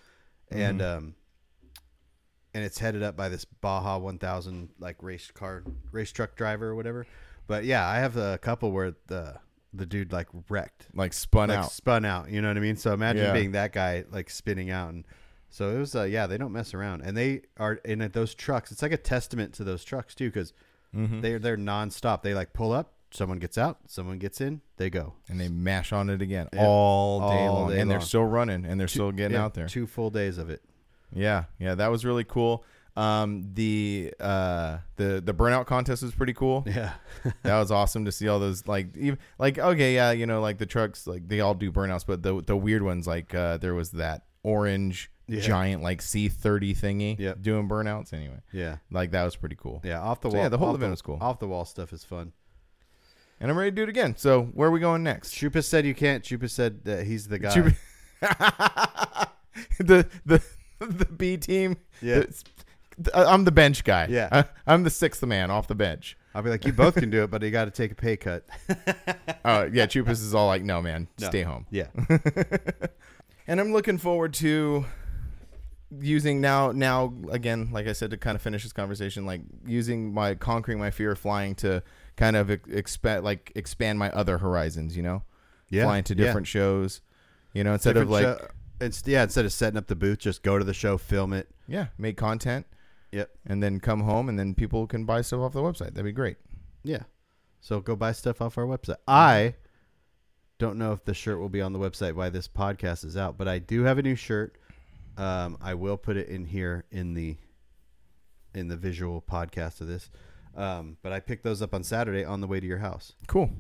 [0.51, 0.99] and Mm-hmm.
[0.99, 1.15] um,
[2.55, 6.75] and it's headed up by this Baja 1000 like race car race truck driver or
[6.75, 7.07] whatever.
[7.47, 9.37] But yeah, I have a couple where the
[9.73, 11.73] the dude like wrecked, Like spun like out.
[11.73, 12.31] spun out.
[12.31, 12.77] You know what I mean?
[12.77, 13.33] So imagine Yeah.
[13.33, 15.05] being that guy like spinning out and.
[15.53, 18.71] So it was, uh, yeah, they don't mess around, and they are in those trucks.
[18.71, 20.53] It's like a testament to those trucks too, because
[20.97, 21.23] Mm-hmm.
[21.23, 22.23] they're they're nonstop.
[22.23, 25.15] They like pull up, someone gets out, someone gets in, they go.
[25.29, 26.65] and they mash on it again Yeah.
[26.67, 29.55] all day All long, day and they're still running, and they're still getting Yeah, out
[29.55, 29.67] there.
[29.67, 30.63] Two full days of it.
[31.13, 32.65] Yeah, yeah, that was really cool.
[32.96, 36.64] Um, the uh, the the burnout contest was pretty cool.
[36.66, 36.92] Yeah.
[37.42, 40.59] that was awesome to see all those like even like okay yeah you know like
[40.59, 43.74] the trucks like they all do burnouts but the the weird ones like uh, there
[43.74, 45.40] was that orange Yeah.
[45.40, 47.42] giant like C30 thingy Yep.
[47.42, 48.76] doing burnouts anyway yeah.
[48.90, 50.00] like that was pretty cool Yeah.
[50.00, 50.42] Off the So, wall.
[50.44, 51.18] yeah, the whole event was cool.
[51.20, 52.33] Off the wall stuff is fun.
[53.40, 55.87] and I'm ready to do it again so where are we going next Chupa said
[55.87, 56.24] you can't.
[56.24, 57.55] Chupa said that he's the guy.
[57.55, 57.76] Chupa-
[59.79, 60.42] the the
[60.81, 62.16] the B team Yeah.
[62.18, 62.44] It's-
[63.15, 64.29] I'm the bench guy Yeah.
[64.33, 67.25] I, I'm the sixth man off the bench I'll be like, you both can do
[67.25, 68.45] it, but you got to take a pay cut.
[69.45, 71.29] uh, yeah Chupas is all like no man No.
[71.29, 71.87] stay home Yeah.
[73.47, 74.85] and I'm looking forward to
[76.01, 80.15] using now now again like I said to kind of finish this conversation like using
[80.15, 81.83] my conquering my fear of flying to
[82.17, 85.25] kind of expand like expand my other horizons you know
[85.69, 85.85] Yeah.
[85.85, 86.27] flying to Yeah.
[86.27, 87.01] different shows
[87.55, 88.49] you know instead Different of like show-
[88.83, 91.51] it's, yeah, instead of setting up the booth, just go to the show, film it.
[91.69, 92.65] yeah make content
[93.12, 93.31] Yep.
[93.46, 96.12] and then come home and then people can buy stuff off the website that'd be
[96.12, 96.37] great
[96.85, 97.03] Yeah.
[97.61, 98.96] So go buy stuff off our website.
[99.07, 99.55] I
[100.59, 103.37] don't know if the shirt will be on the website while this podcast is out,
[103.37, 104.57] but I do have a new shirt.
[105.18, 107.37] Um, I will put it in here in the
[108.55, 110.11] in the visual podcast of this.
[110.57, 113.12] Um, but I picked those up on Saturday on the way to your house.
[113.27, 113.51] cool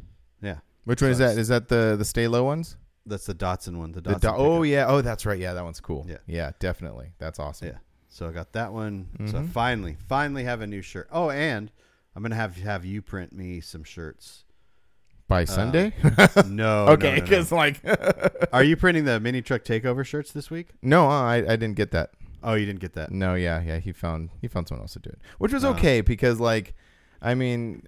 [0.40, 0.58] Yeah.
[0.84, 3.92] which one is that is that the the stay low ones That's the Datsun one.
[3.92, 6.16] The the do- oh yeah oh that's right yeah that one's cool Yeah.
[6.26, 7.78] yeah definitely that's awesome Yeah.
[8.10, 9.08] So I got that one.
[9.26, 9.48] So Mhm.
[9.50, 11.08] finally, finally have a new shirt.
[11.12, 11.70] Oh, and
[12.14, 14.44] I'm gonna have have you print me some shirts.
[15.28, 15.92] by Sunday
[16.48, 16.86] No.
[16.88, 17.22] okay no, no, no.
[17.22, 17.80] because like
[18.52, 20.70] Are you printing the mini truck takeover shirts this week?
[20.82, 22.10] No, I, I didn't get that.
[22.42, 23.12] Oh, you didn't get that.
[23.12, 23.78] No, yeah, yeah.
[23.78, 25.68] He found he found someone else to do it, which was Ah.
[25.70, 26.74] okay because like,
[27.22, 27.82] I mean,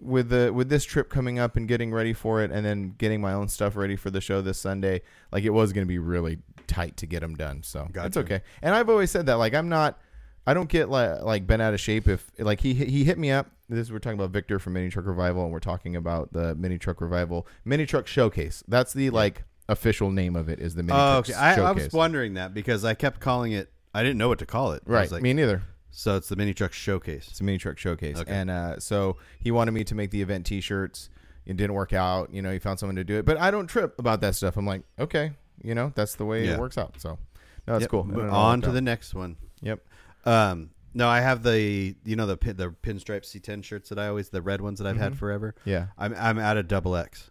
[0.00, 3.20] with the with this trip coming up and getting ready for it, and then getting
[3.20, 6.38] my own stuff ready for the show this Sunday, like it was gonna be really
[6.66, 7.62] tight to get them done.
[7.62, 8.20] So it's Gotcha.
[8.20, 8.40] okay.
[8.62, 9.98] And I've always said that like I'm not.
[10.46, 13.30] I don't get like like bent out of shape if like he he hit me
[13.30, 13.50] up.
[13.68, 16.78] This we're talking about Victor from Mini Truck Revival, and we're talking about the Mini
[16.78, 18.62] Truck Revival Mini Truck Showcase.
[18.68, 21.38] That's the like official name of it is the Mini Oh, Truck okay.
[21.38, 23.70] I, I was wondering that because I kept calling it.
[23.94, 24.82] I didn't know what to call it.
[24.86, 25.62] I right, was like, me neither.
[25.96, 27.28] So it's the mini truck showcase.
[27.30, 28.18] It's a mini truck showcase.
[28.18, 28.32] Okay.
[28.32, 31.08] And uh, so he wanted me to make the event T-shirts.
[31.46, 32.32] It didn't work out.
[32.32, 34.56] You know, he found someone to do it, but I don't trip about that stuff.
[34.56, 36.54] I'm like, okay, you know, that's the way Yeah.
[36.54, 37.00] it works out.
[37.00, 37.18] So
[37.66, 37.90] no, that's Yep.
[37.90, 38.04] cool.
[38.04, 38.72] Mo- And it all On to out.
[38.72, 39.36] the next one.
[39.60, 39.80] Yep.
[40.24, 44.08] Um, no, I have the you know the pin, the pinstripe C10 shirts that I
[44.08, 45.16] always the red ones that I've had Mhm.
[45.18, 45.54] forever.
[45.64, 45.88] Yeah.
[45.98, 47.30] I'm I'm at a double X.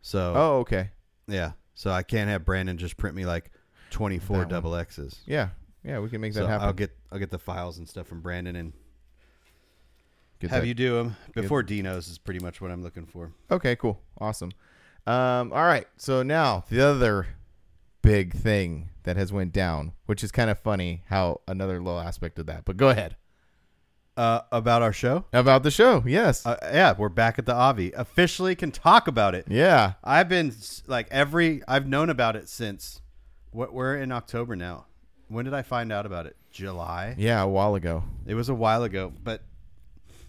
[0.00, 0.90] So Oh, okay.
[1.26, 3.50] yeah, so I can't have Brandon just print me like
[3.90, 5.20] 24 double X's.
[5.26, 5.50] Yeah.
[5.84, 6.66] Yeah, we can make that So happen.
[6.66, 8.72] I'll get I'll get the files and stuff from Brandon and
[10.40, 13.32] Get have that- you do them before Dino's is pretty much what I'm looking for.
[13.50, 14.00] Okay, cool.
[14.18, 14.50] Awesome.
[15.06, 15.86] Um, all right.
[15.96, 17.26] So now the other
[18.02, 22.38] big thing that has went down, which is kind of funny how another little aspect
[22.38, 22.64] of that.
[22.64, 23.16] But go ahead.
[24.16, 25.24] Uh, about our show.
[25.32, 26.02] About the show.
[26.06, 26.44] Yes.
[26.44, 27.92] Uh, yeah, we're back at the Avi.
[27.92, 29.46] Officially can talk about it.
[29.48, 29.94] yeah.
[30.04, 33.00] I've been s- like every I've known about it since
[33.50, 34.86] what we're in October now.
[35.30, 36.36] When did I find out about it?
[36.50, 37.14] July.
[37.16, 38.02] Yeah, a while ago.
[38.26, 39.42] It was a while ago, but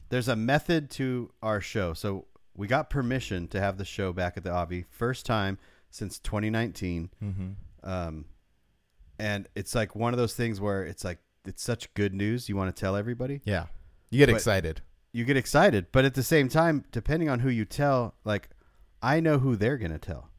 [0.09, 1.93] there's a method to our show.
[1.93, 5.57] So we got permission to have the show back at the Avi first time
[5.89, 7.09] since 2019.
[7.23, 7.49] Mm-hmm.
[7.89, 8.25] Um,
[9.17, 12.55] and it's like one of those things where it's like it's such good news you
[12.55, 13.41] want to tell everybody.
[13.43, 13.65] Yeah.
[14.11, 14.81] You get But- excited.
[15.13, 18.47] You get excited, but at the same time, depending on who you tell, like
[19.01, 20.29] I know who they're gonna tell.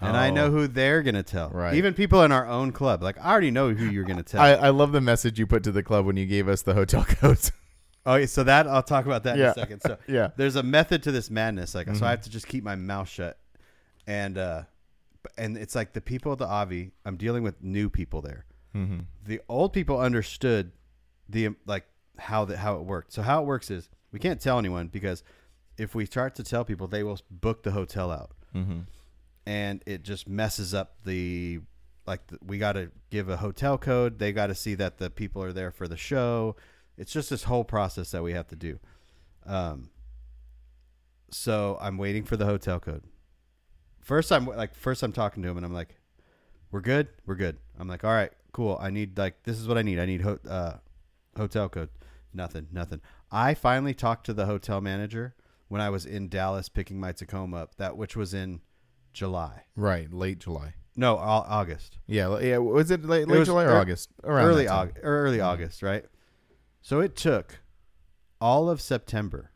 [0.00, 0.50] And I know Oh.
[0.50, 1.50] who they're gonna tell.
[1.50, 1.74] Right.
[1.74, 3.02] Even people in our own club.
[3.02, 4.40] Like I already know who you're gonna tell.
[4.40, 6.74] I, I love the message you put to the club when you gave us the
[6.74, 7.52] hotel codes.
[8.06, 9.50] oh, yeah, so that I'll talk about that in Yeah.
[9.50, 9.80] a second.
[9.82, 10.30] So yeah.
[10.36, 11.74] there's a method to this madness.
[11.74, 12.06] Like so.
[12.06, 13.38] I have to just keep my mouth shut,
[14.06, 14.62] and uh,
[15.22, 16.92] b- and it's like the people at the Avi.
[17.04, 18.46] I'm dealing with new people there.
[18.74, 19.00] Mm-hmm.
[19.26, 20.72] The old people understood
[21.28, 21.84] the um, like
[22.18, 23.12] how that how it worked.
[23.12, 25.22] So how it works is we can't tell anyone because
[25.76, 28.30] if we start to tell people, they will book the hotel out.
[29.46, 31.60] And it just messes up the
[32.06, 34.18] like the, we got to give a hotel code.
[34.18, 36.56] They got to see that the people are there for the show.
[36.96, 38.78] It's just this whole process that we have to do.
[39.46, 39.90] Um,
[41.30, 43.04] so I'm waiting for the hotel code.
[44.00, 45.96] First, I'm like, first I'm talking to him, and I'm like,
[46.70, 48.76] "We're good, we're good." I'm like, "All right, cool.
[48.80, 49.98] I need like this is what I need.
[49.98, 50.74] I need ho- uh,
[51.36, 51.90] hotel code."
[52.32, 53.00] Nothing, nothing.
[53.30, 55.34] I finally talked to the hotel manager
[55.68, 57.76] when I was in Dallas picking my Tacoma up.
[57.76, 58.60] That which was in
[59.12, 59.64] July.
[59.76, 60.74] Right, late July.
[60.96, 61.98] No, au- August.
[62.06, 62.58] Yeah, yeah.
[62.58, 64.10] Was it late, late was July or ear- August?
[64.24, 64.78] Around early that time.
[64.88, 66.04] August, early August, right?
[66.82, 67.60] So it took
[68.40, 69.50] all of September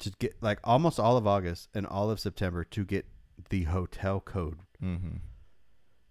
[0.00, 3.06] to get like almost all of August and all of September to get
[3.50, 4.58] the hotel code.
[4.82, 5.16] Mm-hmm.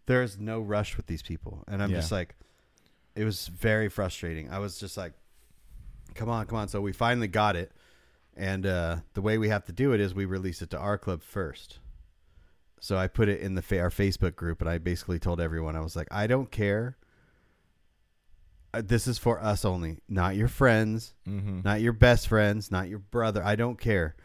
[0.06, 1.97] There's no rush with these people, and I'm Yeah.
[1.97, 2.36] just like,
[3.15, 4.50] it was very frustrating.
[4.52, 5.13] I was just like,
[6.15, 6.67] come on, come on.
[6.69, 7.71] So we finally got it,
[8.36, 10.97] and uh, the way we have to do it is we release it to our
[10.97, 11.80] club first.
[12.84, 15.76] So I put it in the fa- our Facebook group, and I basically told everyone
[15.76, 16.98] I was like, I don't care.
[18.74, 21.62] Uh, This is for us only, not your friends, Mm-hmm.
[21.63, 23.44] not your best friends, not your brother.
[23.44, 24.15] I don't care.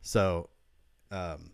[0.00, 0.48] So,
[1.10, 1.50] um,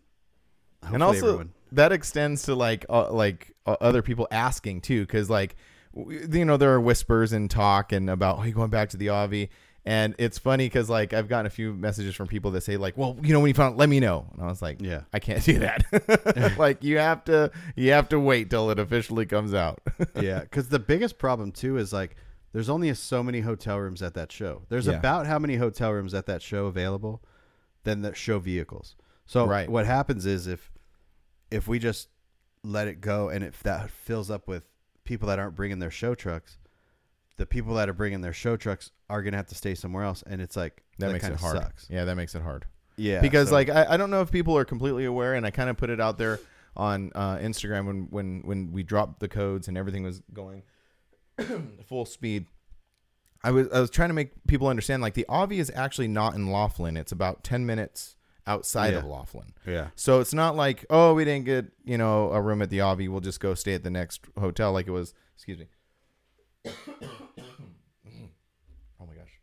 [0.83, 5.31] and also everyone- that extends to like uh, like uh, other people asking too because
[5.31, 5.57] like
[5.97, 9.09] you know there are whispers and talk and about oh you going back to the
[9.09, 9.49] avi
[9.85, 12.97] and it's funny because like i've gotten a few messages from people that say like
[12.97, 15.19] well you know when you found let me know and i was like yeah, i
[15.19, 19.53] can't do that like you have to you have to wait till it officially comes
[19.55, 19.81] out
[20.21, 22.15] yeah, because the biggest problem too is like
[22.53, 24.61] there's only so many hotel rooms at that show.
[24.69, 24.99] There's Yeah.
[24.99, 27.23] about how many hotel rooms at that show available
[27.85, 28.95] than the show vehicles.
[29.25, 29.71] So Right.
[29.71, 30.71] what happens is if
[31.51, 32.09] if we just
[32.63, 34.67] let it go and if that fills up with
[35.05, 36.59] people that aren't bringing their show trucks,
[37.39, 40.25] the people that are bringing their show trucks are gonna have to stay somewhere else,
[40.27, 41.59] and it's like that, makes it hard.
[41.59, 41.87] Sucks.
[41.91, 42.65] yeah that makes it hard.
[42.97, 45.51] Yeah, because so- like I, I don't know if people are completely aware and i
[45.51, 46.41] kind of put it out there
[46.77, 50.63] on uh, instagram when when when we dropped the codes and everything was going
[51.87, 52.47] full speed.
[53.45, 56.35] I was i was trying to make people understand like the avi is actually not
[56.35, 56.97] in laughlin.
[56.97, 59.53] It's about 10 minutes outside of laughlin.
[59.67, 62.81] Yeah, so it's not like oh we didn't get you know a room at the
[62.81, 63.09] avi.
[63.09, 65.67] We'll just go stay at the next hotel like it was excuse me
[66.65, 66.71] oh
[69.07, 69.41] my gosh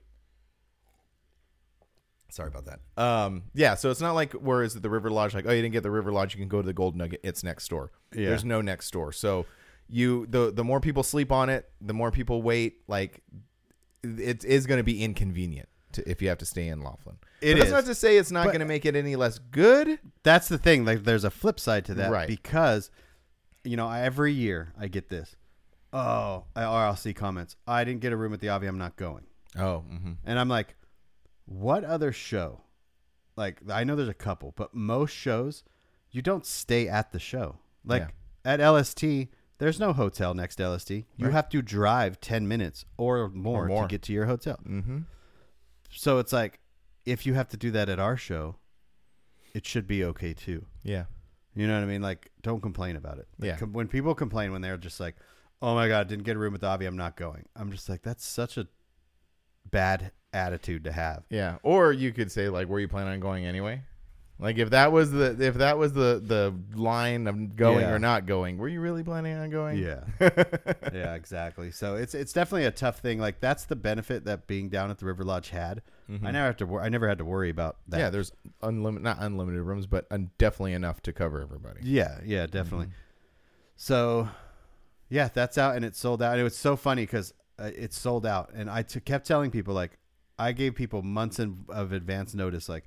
[2.29, 2.79] Sorry about that.
[3.01, 5.73] Um, yeah, so it's not like whereas at the River Lodge, like, oh, you didn't
[5.73, 7.21] get the River Lodge, you can go to the Gold Nugget.
[7.23, 7.91] It's next door.
[8.13, 8.29] Yeah.
[8.29, 9.11] There's no next door.
[9.11, 9.45] So
[9.87, 12.81] you the the more people sleep on it, the more people wait.
[12.87, 13.23] Like
[14.03, 17.17] it is going to be inconvenient to, if you have to stay in Laughlin.
[17.41, 17.73] It but that's is.
[17.73, 19.99] not to say it's not going to make it any less good.
[20.23, 20.85] that's the thing.
[20.85, 22.27] Like, there's a flip side to that, Right.
[22.27, 22.91] Because,
[23.63, 25.35] you know, every year I get this.
[25.91, 27.55] Oh, I, or I'll see comments.
[27.67, 28.67] I didn't get a room at the Avi.
[28.67, 29.25] I'm not going.
[29.57, 30.13] Oh, mm-hmm.
[30.25, 30.75] And I'm like,
[31.49, 32.61] what other show?
[33.35, 35.63] Like, I know there's a couple, but most shows,
[36.11, 37.57] you don't stay at the show.
[37.85, 38.03] Like
[38.45, 38.53] Yeah.
[38.53, 41.05] at LST, there's no hotel next to LST.
[41.17, 41.31] You Right.
[41.33, 43.83] have to drive 10 minutes or more, more.
[43.83, 44.57] to get to your hotel.
[44.65, 44.99] Mm-hmm.
[45.91, 46.59] So it's like,
[47.05, 48.57] if you have to do that at our show,
[49.53, 50.65] it should be okay too.
[50.83, 51.05] Yeah.
[51.55, 52.01] You know what I mean?
[52.01, 53.27] Like, don't complain about it.
[53.39, 53.57] Like, Yeah.
[53.57, 55.15] com- when people complain when they're just like,
[55.61, 58.03] "Oh my god, didn't get a room with Avi, I'm not going." I'm just like,
[58.03, 58.67] that's such a
[59.69, 61.23] bad attitude to have.
[61.29, 61.57] Yeah.
[61.63, 63.81] Or you could say like, where you plan on going anyway?
[64.41, 67.91] Like if that was the if that was the the line of going Yeah.
[67.91, 69.77] or not going, were you really planning on going?
[69.79, 70.05] Yeah,
[70.93, 71.71] yeah, exactly.
[71.71, 73.19] So it's it's definitely a tough thing.
[73.19, 75.81] Like that's the benefit that being down at the River Lodge had.
[76.09, 76.25] Mhm.
[76.25, 76.65] I never have to.
[76.65, 77.99] Wor- I never had to worry about that.
[77.99, 81.81] Yeah, there's unlimited, not unlimited rooms, but un- definitely enough to cover everybody.
[81.83, 82.87] Yeah, yeah, definitely.
[82.87, 82.91] Mhm.
[83.75, 84.29] So,
[85.09, 86.31] yeah, that's out and it sold out.
[86.31, 89.51] And it was so funny because uh, it's sold out, and I t- kept telling
[89.51, 89.97] people like
[90.39, 92.85] I gave people months in, of advance notice, like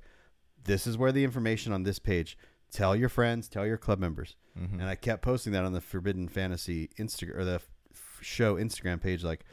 [0.63, 2.37] this is where the information on this page.
[2.71, 4.73] Tell your friends, tell your club members, Mhm.
[4.79, 7.61] and I kept posting that on the Forbidden Fantasy Instagram or the
[7.91, 9.45] f- show Instagram page, like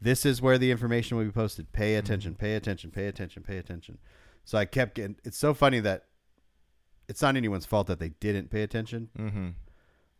[0.00, 1.70] this is where the information will be posted.
[1.72, 3.98] Pay attention, pay attention, pay attention, pay attention.
[4.44, 5.16] So I kept getting.
[5.22, 6.06] It's so funny that
[7.08, 9.48] it's not anyone's fault that they didn't pay attention Mm-hmm.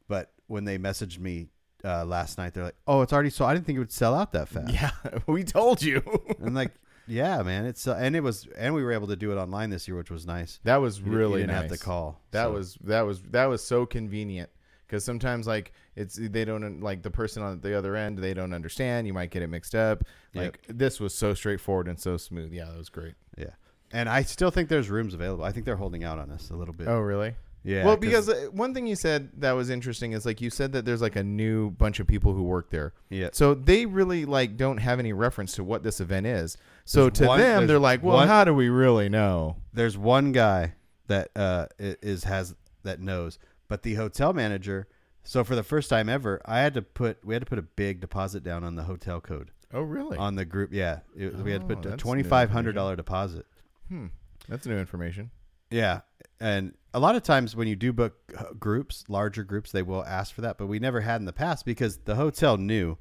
[0.08, 1.48] but when they messaged me
[1.84, 3.50] uh, last night, they're like, "Oh, it's already sold.
[3.50, 4.90] I didn't think it would sell out that fast." Yeah,
[5.26, 6.00] we told you.
[6.44, 6.72] I'm like,
[7.06, 9.70] "Yeah, man, it's uh, and it was and we were able to do it online
[9.70, 10.60] this year, which was nice.
[10.64, 11.70] that was You really didn't nice.
[11.70, 12.20] have to call.
[12.30, 14.50] That so- was that was that was so convenient
[14.86, 18.52] because sometimes like it's they don't like the person on the other end they don't
[18.54, 19.06] understand.
[19.06, 20.04] You might get it mixed up.
[20.34, 20.44] Yep.
[20.44, 22.52] Like this was so straightforward and so smooth.
[22.52, 23.14] Yeah, that was great.
[23.36, 23.50] yeah.
[23.94, 25.44] And I still think there's rooms available.
[25.44, 26.88] I think they're holding out on us a little bit.
[26.88, 27.34] Oh, really?
[27.64, 27.84] Yeah.
[27.84, 30.84] well, because uh, one thing you said that was interesting is like you said that
[30.84, 32.92] there's like a new bunch of people who work there.
[33.10, 36.56] yeah, So they really like don't have any reference to what this event is.
[36.84, 39.56] So There's to one- them, there's they're like, "Well, one- how do we really know?"
[39.72, 40.74] there's one guy
[41.06, 43.38] that uh, i- is has that knows,
[43.68, 44.88] But the hotel manager,
[45.22, 47.62] so for the first time ever, I had to put we had to put a
[47.62, 50.18] big deposit down on the hotel code Oh, really?
[50.18, 50.70] on the group.
[50.72, 53.46] Yeah, it, we had to Oh, put a that's twenty five hundred dollar deposit.
[53.88, 54.06] hmm.
[54.48, 55.30] That's new information.
[55.72, 56.00] Yeah,
[56.40, 60.04] and a lot of times when you do book uh, groups, larger groups, they will
[60.04, 62.98] ask for that, but we never had in the past because the hotel knew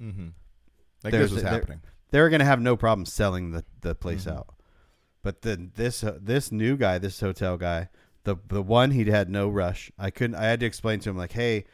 [0.00, 0.28] Mm-hmm.
[1.02, 1.80] Like this was happening.
[2.10, 4.36] they were going to have no problem selling the the place Mhm.
[4.36, 4.54] out.
[5.22, 7.88] But then this uh, this new guy, this hotel guy,
[8.22, 9.90] the the one he'd had no rush.
[9.98, 10.36] I couldn't.
[10.36, 11.64] I had to explain to him like, hey,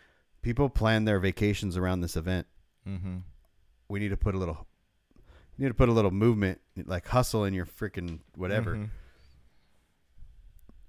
[0.43, 2.47] people plan their vacations around this event.
[2.89, 3.19] Mm-hmm.
[3.89, 4.67] We need to put a little,
[5.59, 8.89] need to put a little movement, like hustle in your freaking whatever.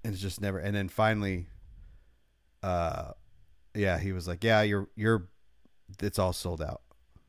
[0.04, 1.46] And it's just never and then finally
[2.62, 3.12] uh
[3.74, 5.28] yeah he was like yeah you're you're
[6.02, 6.80] it's all sold out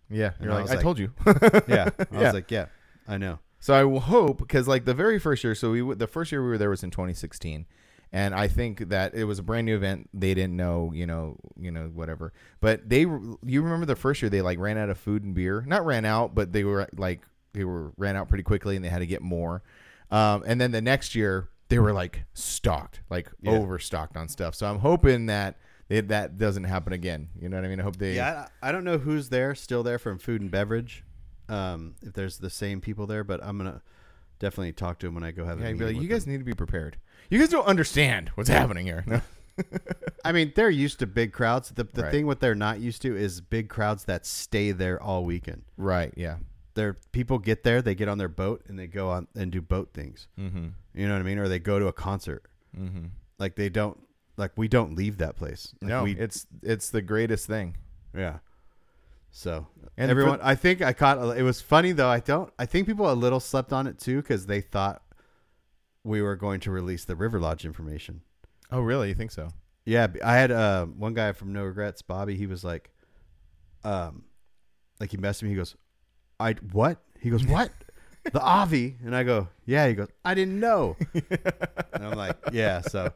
[0.10, 1.12] Yeah, And you're I like, I like- told you.
[1.68, 2.20] yeah i Yeah.
[2.20, 2.66] was like yeah
[3.08, 5.96] i know So I will hope because like the very first year, so we w-
[5.98, 7.66] the first year we were there was in 2016,
[8.12, 10.10] and I think that it was a brand new event.
[10.14, 12.34] They didn't know, you know, you know, whatever.
[12.60, 15.64] But they, you remember the first year they like ran out of food and beer.
[15.66, 17.22] Not ran out, but they were like
[17.54, 19.64] they were ran out pretty quickly, and they had to get more.
[20.12, 23.52] Um, and then the next year they were like stocked, like Yeah.
[23.52, 24.56] overstocked on stuff.
[24.56, 25.58] So I'm hoping that
[25.90, 27.30] it, that doesn't happen again.
[27.40, 27.80] You know what I mean?
[27.80, 28.14] I hope they.
[28.16, 31.04] yeah I, I don't know who's there still there from food and beverage
[31.50, 33.82] um if there's the same people there but i'm gonna
[34.40, 36.38] definitely talk to him when i go have Yeah, a be like, you guys need
[36.38, 36.96] to be prepared.
[37.30, 39.04] You guys don't understand what's happening here.
[39.06, 39.22] No.
[40.26, 42.12] i mean they're used to big crowds the, the Right.
[42.12, 46.14] thing what they're not used to is big crowds that stay there all weekend Right.
[46.18, 46.38] Yeah.
[46.76, 49.62] they're people get there they get on their boat and they go on and do
[49.62, 50.68] boat things Mm-hmm.
[50.94, 52.46] You know what i mean or they go to a concert
[52.78, 53.06] Mm-hmm.
[53.38, 54.00] like they don't
[54.36, 57.76] like we don't leave that place Like, no, we, it's it's the greatest thing.
[58.16, 58.40] yeah
[59.30, 59.68] so
[59.98, 62.88] And everyone for- i think i caught it was funny though i don't i think
[62.88, 65.04] people a little slept on it too because they thought
[66.04, 68.22] we were going to release the river lodge information
[68.72, 69.10] Oh, really?
[69.10, 69.50] You think so?
[69.86, 72.90] yeah I had uh, one guy from no regrets bobby he was like
[73.84, 74.24] um
[75.00, 75.76] like he messaged me he goes
[76.40, 77.70] i what he goes what
[78.32, 82.82] the avi and i go yeah he goes i didn't know and i'm like yeah
[82.82, 83.12] so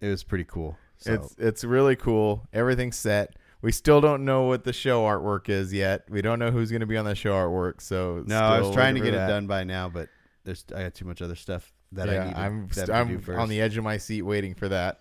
[0.00, 2.46] it was pretty cool so It's it's really cool.
[2.52, 3.34] Everything's set.
[3.62, 6.04] We still don't know what the show artwork is yet.
[6.10, 7.80] We don't know who's going to be on the show artwork.
[7.80, 10.10] So no i was trying to get for it done by now but
[10.44, 12.94] there's i got too much other stuff that yeah, i need to, I'm st- to
[12.94, 15.00] I'm on the edge of my seat waiting for that.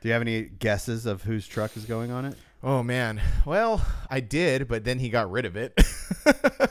[0.00, 3.20] do you have any guesses of whose truck is going on it Oh man.
[3.44, 5.74] Well, I did, but then he got rid of it.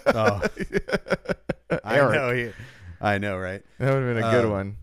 [0.08, 0.42] oh
[1.84, 2.14] i Eric.
[2.14, 2.52] know he,
[3.00, 4.78] i know right That would have been a good Um, one.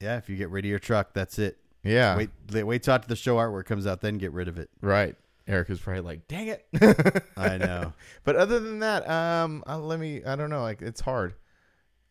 [0.00, 2.16] yeah if you get rid of your truck that's it Yeah.
[2.16, 4.68] Wait, li- wait till after the show artwork comes out, then get rid of it.
[4.82, 5.16] Right.
[5.48, 6.66] Eric is probably like, "Dang it."
[7.38, 7.94] I know.
[8.24, 10.22] But other than that, um, uh, let me.
[10.22, 10.60] I don't know.
[10.60, 11.34] Like, it's hard.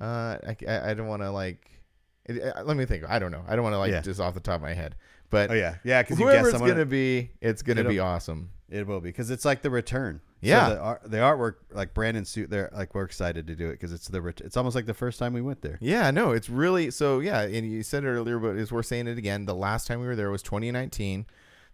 [0.01, 1.69] Uh, I, I, I don't want to like.
[2.25, 3.03] It, uh, let me think.
[3.07, 3.43] I don't know.
[3.47, 4.01] I don't want to like Yeah.
[4.01, 4.95] just off the top of my head.
[5.29, 6.01] But Oh yeah, yeah.
[6.01, 8.49] Because whoever it's someone, gonna be, it's gonna It'll- be awesome.
[8.69, 10.19] it will be because it's like the return.
[10.41, 10.69] So Yeah.
[10.69, 13.91] the, art, the artwork, like Brandon suit, there, like we're excited to do it because
[13.91, 14.21] it's the.
[14.21, 15.77] Ret- it's almost like the first time we went there.
[15.81, 17.19] Yeah, no, it's really so.
[17.19, 19.45] Yeah, and you said it earlier, but it's worth saying it again.
[19.45, 21.25] The last time we were there was 2019.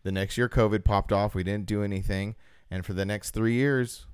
[0.03, 1.33] The next year, COVID popped off.
[1.35, 2.35] We didn't do anything,
[2.71, 4.05] and for the next three years,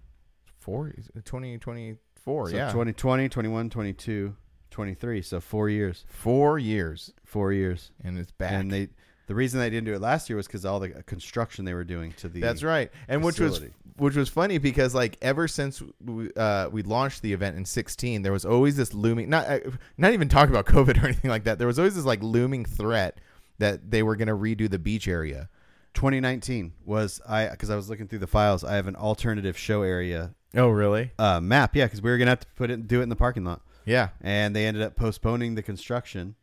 [0.60, 0.94] four,
[1.26, 4.36] 2024, So yeah, 2020, 21, 22,
[4.70, 5.22] 23.
[5.22, 6.06] So four years.
[6.08, 7.92] four years, Four years.
[8.04, 8.52] and it's back.
[8.54, 8.90] And they,
[9.28, 11.84] the reason they didn't do it last year was because all the construction they were
[11.84, 12.42] doing to the.
[12.42, 13.62] That's right, and which was
[13.98, 18.22] which was funny because like ever since we, uh, we launched the event in 16,
[18.24, 19.60] there was always this looming not uh,
[19.98, 21.58] not even talk about COVID or anything like that.
[21.60, 23.20] There was always this like looming threat
[23.60, 25.50] that they were going to redo the beach area.
[25.94, 28.64] 2019 was I because I was looking through the files.
[28.64, 31.12] I have an alternative show area Oh, really?
[31.20, 31.76] uh, map.
[31.76, 33.62] Yeah, because we were gonna have to put it, do it in the parking lot.
[33.86, 34.10] Yeah.
[34.22, 36.36] and they ended up postponing the construction.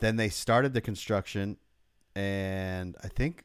[0.00, 1.56] Then they started the construction,
[2.18, 3.44] and I think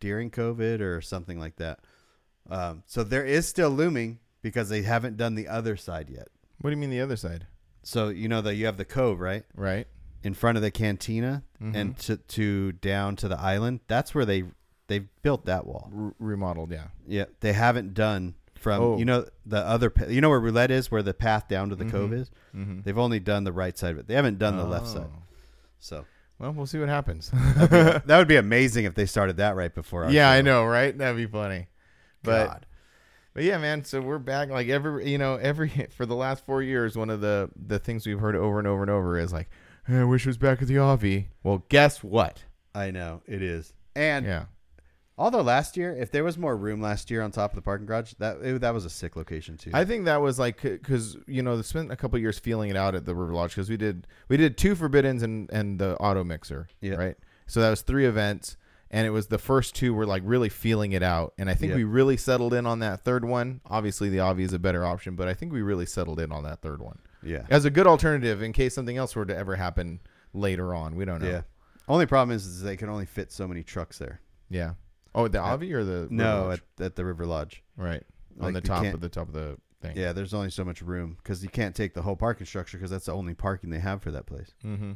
[0.00, 1.80] during COVID or something like that.
[2.50, 6.28] Um, so there is still looming because they haven't done the other side yet.
[6.60, 7.46] What do you mean the other side?
[7.82, 9.86] So you know that you have the cove right Right.
[10.22, 11.74] in front of the cantina Mhm.
[11.76, 13.80] and to, to down to the island.
[13.88, 14.44] That's where they
[14.88, 15.90] they've built that wall.
[15.96, 16.88] R- remodeled, yeah.
[17.06, 18.98] Yeah, they haven't done from Oh.
[18.98, 21.84] you know the other you know where roulette is where the path down to the
[21.86, 22.20] cove Mhm.
[22.20, 22.30] is.
[22.54, 22.80] Mm-hmm.
[22.82, 24.06] They've only done the right side of it.
[24.08, 25.08] They haven't done the left side.
[25.12, 25.22] Oh.
[25.80, 26.04] So
[26.42, 27.30] Well, we'll see what happens.
[27.56, 30.06] that would be amazing if they started that right before.
[30.06, 30.96] Our yeah, I know, right?
[30.96, 31.68] That'd be funny.
[32.24, 32.66] But God.
[33.32, 33.84] but yeah, man.
[33.84, 34.48] So we're back.
[34.48, 38.04] Like every you know every for the last four years, one of the the things
[38.04, 39.50] we've heard over and over and over is like,
[39.86, 41.28] "Hey, I wish it was back at the Avi.
[41.44, 42.42] Well, guess what?
[42.74, 43.72] I know it is.
[43.94, 44.46] And Yeah.
[45.18, 47.86] Although last year, if there was more room last year on top of the parking
[47.86, 49.70] garage, that it, that was a sick location too.
[49.74, 52.76] I think that was like because you know they spent a couple years feeling it
[52.76, 55.96] out at the River Lodge because we did we did two Forbiddens and and the
[55.98, 56.94] auto mixer Yeah.
[56.94, 58.56] right So that was three events,
[58.90, 61.70] and it was the first two were like really feeling it out, and I think
[61.70, 61.76] Yeah.
[61.76, 63.60] we really settled in on that third one.
[63.66, 66.44] Obviously, the Avi is a better option, but I think we really settled in on
[66.44, 67.44] that third one Yeah.
[67.50, 70.00] as a good alternative in case something else were to ever happen
[70.34, 70.96] later on.
[70.96, 71.28] We don't know.
[71.28, 71.42] Yeah.
[71.88, 74.20] Only problem is, is they can only fit so many trucks there.
[74.48, 74.74] Yeah.
[75.14, 77.62] Oh, the Avi or the No, at, at the River Lodge.
[77.76, 77.86] Lodge?
[77.88, 78.02] right
[78.40, 79.96] on like, the you top can't- of the top of the thing.
[79.96, 82.90] Yeah, there's only so much room because you can't take the whole parking structure because
[82.90, 84.54] that's the only parking they have for that place.
[84.64, 84.92] Mm-hmm.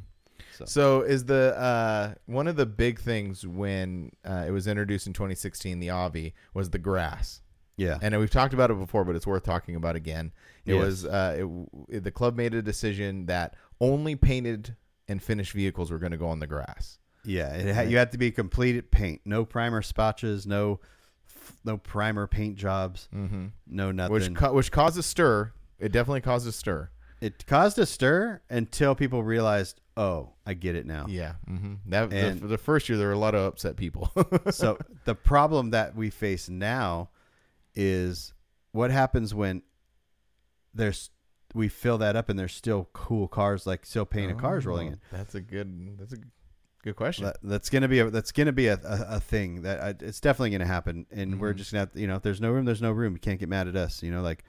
[0.55, 1.01] So- So.
[1.03, 5.81] is the uh, one of the big things when uh, it was introduced in 2016,
[5.81, 7.41] the Avi was the grass,
[7.77, 7.99] Yeah.
[8.01, 10.33] and we've talked about it before, but it's worth talking about again.
[10.65, 10.85] It Yes.
[10.85, 11.47] was uh,
[11.89, 14.77] it, the club made a decision that only painted
[15.09, 16.99] and finished vehicles were going to go on the grass.
[17.27, 20.81] Yeah, it ha- you have to be completed paint, no primer spotches, no
[21.65, 23.47] no primer paint jobs, Mm-hmm.
[23.67, 24.13] no nothing.
[24.13, 25.53] Which ca- which caused a stir.
[25.79, 26.91] It definitely caused a stir.
[27.21, 31.07] it caused a stir until people realized, oh, I get it now.
[31.09, 31.35] Yeah.
[31.49, 31.75] Mm-hmm.
[31.91, 34.11] That the, And- for the first year there were a lot of upset people.
[34.51, 37.11] so the problem that we face now
[37.75, 38.33] is
[38.73, 39.63] what happens when
[40.75, 41.11] there's
[41.55, 44.95] we fill that up and there's still cool cars like still painted cars rolling in.
[45.13, 45.97] Oh, That's a good.
[45.99, 46.19] That's a
[46.87, 47.25] good question.
[47.27, 50.21] That, that's gonna be a that's gonna be a, a, a thing that I, it's
[50.21, 51.57] definitely gonna happen, and we're Mhm.
[51.59, 53.13] just gonna have you know if there's no room, there's no room.
[53.15, 54.23] You can't get mad at us, you know.
[54.23, 54.45] Like,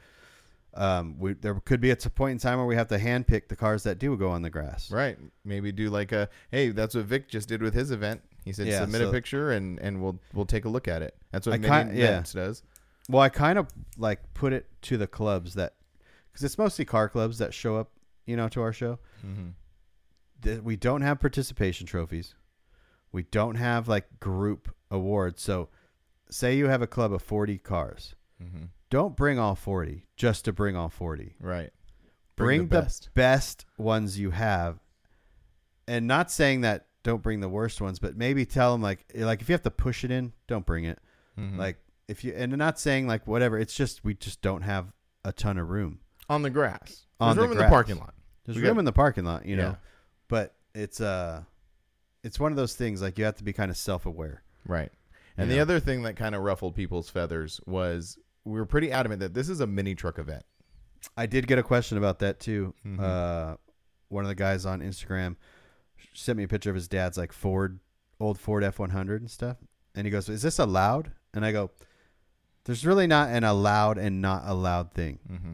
[0.76, 3.56] um, we there could be a point in time where we have to handpick the
[3.56, 4.92] cars that do go on the grass.
[4.92, 5.18] Right.
[5.44, 8.22] Maybe do like a hey, that's what Vic just did with his event.
[8.46, 11.16] He said Yeah, submit a picture and and we'll we'll take a look at it.
[11.32, 12.06] That's what I Mini yeah.
[12.10, 12.64] Events does.
[13.10, 13.68] Well, I kind of
[13.98, 15.74] like put it to the clubs that
[16.32, 17.90] because it's mostly car clubs that show up,
[18.26, 19.00] you know, to our show.
[19.26, 19.50] Mm-hmm.
[20.42, 22.36] That we don't have participation trophies.
[23.12, 25.42] We don't have like group awards.
[25.42, 25.70] So,
[26.30, 28.16] say you have a club of forty cars.
[28.42, 28.66] Mm-hmm.
[28.90, 31.36] Don't bring all forty just to bring all forty.
[31.40, 31.72] Right.
[32.36, 33.10] bring, the the, best.
[33.16, 33.66] best.
[33.78, 34.80] ones you have
[35.88, 39.42] and not saying that don't bring the worst ones but maybe tell them like like
[39.42, 41.00] if you have to push it in don't bring it
[41.40, 41.58] Mhm.
[41.58, 41.78] like
[42.08, 44.92] if you and not saying like whatever it's just we just don't have
[45.26, 47.06] a ton of room on the grass.
[47.20, 48.14] On There's the room in the parking lot.
[48.46, 49.76] there's We room got- in the parking lot you Yeah.
[50.28, 51.44] But it's uh
[52.24, 54.92] it's one of those things like you have to be kind of self-aware Right.
[55.38, 55.62] And the know?
[55.62, 59.48] other thing that kind of ruffled people's feathers was we were pretty adamant that this
[59.50, 60.44] is a mini truck event.
[61.16, 63.00] i did get a question about that too Mhm.
[63.00, 63.58] uh
[64.10, 65.36] one of the guys on instagram
[66.14, 67.80] sent me a picture of his dad's like ford
[68.20, 69.58] old ford f100 and stuff
[69.96, 71.70] and he goes is this allowed and i go
[72.66, 75.54] there's really not an allowed and not allowed thing Mm-hmm.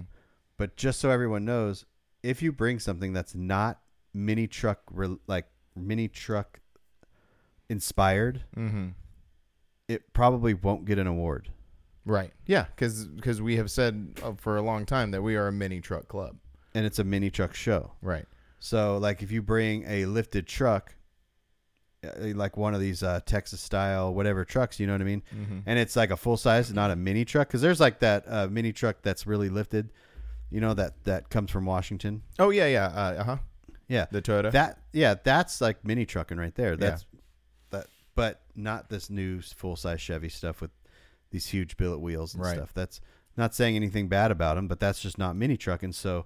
[0.57, 1.85] but just so everyone knows
[2.23, 3.79] if you bring something that's not
[4.13, 6.59] mini truck re- like mini truck
[7.69, 8.89] inspired Mm-hmm.
[9.87, 11.49] it probably won't get an award
[12.05, 12.33] Right.
[12.45, 15.53] Yeah, because because we have said uh, for a long time that we are a
[15.53, 16.35] mini truck club.
[16.75, 18.25] and it's a mini truck show Right.
[18.59, 20.95] So, like, if you bring a lifted truck,
[22.05, 25.23] uh, like one of these uh, Texas style whatever trucks, you know what I mean,
[25.33, 25.59] Mm-hmm.
[25.65, 28.47] and it's like a full size, not a mini truck, because there's like that uh,
[28.51, 29.91] mini truck that's really lifted,
[30.49, 32.21] you know that that comes from Washington.
[32.37, 32.85] Oh yeah, yeah.
[32.87, 33.37] Uh huh.
[33.87, 34.51] Yeah, The Toyota.
[34.51, 36.75] that yeah, that's like mini trucking right there.
[36.77, 37.05] That's
[37.71, 40.71] that, but not this new full size Chevy stuff with
[41.31, 42.55] these huge billet wheels and Right.
[42.55, 42.73] stuff.
[42.73, 43.01] That's
[43.35, 45.93] not saying anything bad about them, but that's just not mini trucking.
[45.93, 46.25] So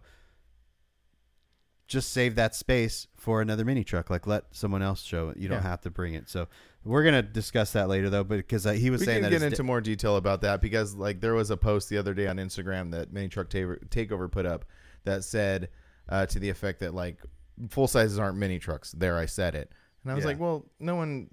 [1.88, 4.10] just save that space for another mini truck.
[4.10, 5.38] Like let someone else show it.
[5.38, 5.70] You don't Yeah.
[5.70, 6.28] have to bring it.
[6.30, 6.48] So
[6.84, 8.26] we're gonna discuss that later though.
[8.26, 10.42] But because uh, he was we saying can that get his into more detail about
[10.42, 13.50] that because like there was a post the other day on Instagram that Mini Truck
[13.50, 14.66] Ta- Takeover put up
[15.06, 15.70] that said
[16.10, 17.20] uh, to the effect that like
[17.70, 18.92] full sizes aren't mini trucks.
[18.92, 19.72] There, I said it,
[20.04, 20.30] and I was Yeah.
[20.30, 21.30] like, well, no one.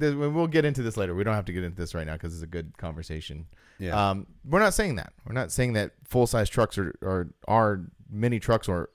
[0.00, 1.14] th- We'll get into this later.
[1.14, 3.46] We don't have to get into this right now because it's a good conversation.
[3.78, 4.10] yeah.
[4.10, 5.12] Um, we're not saying that.
[5.26, 8.90] We're not saying that full size trucks are, are are mini trucks or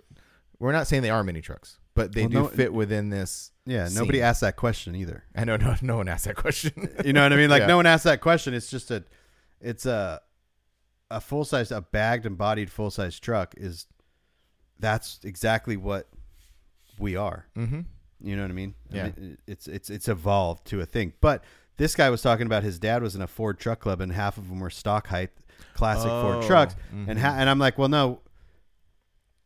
[0.59, 3.51] we're not saying they are mini trucks, but they Well, do no- fit within this.
[3.65, 3.89] yeah.
[3.91, 4.25] Nobody scene.
[4.25, 5.23] asked that question either.
[5.35, 6.71] I know no no one asked that question.
[7.05, 7.49] You know what I mean?
[7.49, 7.67] Like Yeah.
[7.67, 8.53] no one asked that question.
[8.53, 9.03] It's just a,
[9.59, 10.21] it's a,
[11.11, 13.85] a full size, a bagged and bodied full size truck is,
[14.79, 16.07] that's exactly what
[17.01, 17.47] we are.
[17.57, 17.81] mm-hmm.
[18.23, 18.75] You know what I mean?
[18.91, 19.03] I Yeah.
[19.17, 21.13] mean, it's it's it's evolved to a thing.
[21.21, 21.43] But
[21.77, 24.37] this guy was talking about his dad was in a Ford truck club and half
[24.37, 25.31] of them were stock height
[25.73, 26.75] classic Ford Oh, trucks.
[26.93, 27.07] mhm.
[27.09, 28.21] And ha- and I'm like, well, no.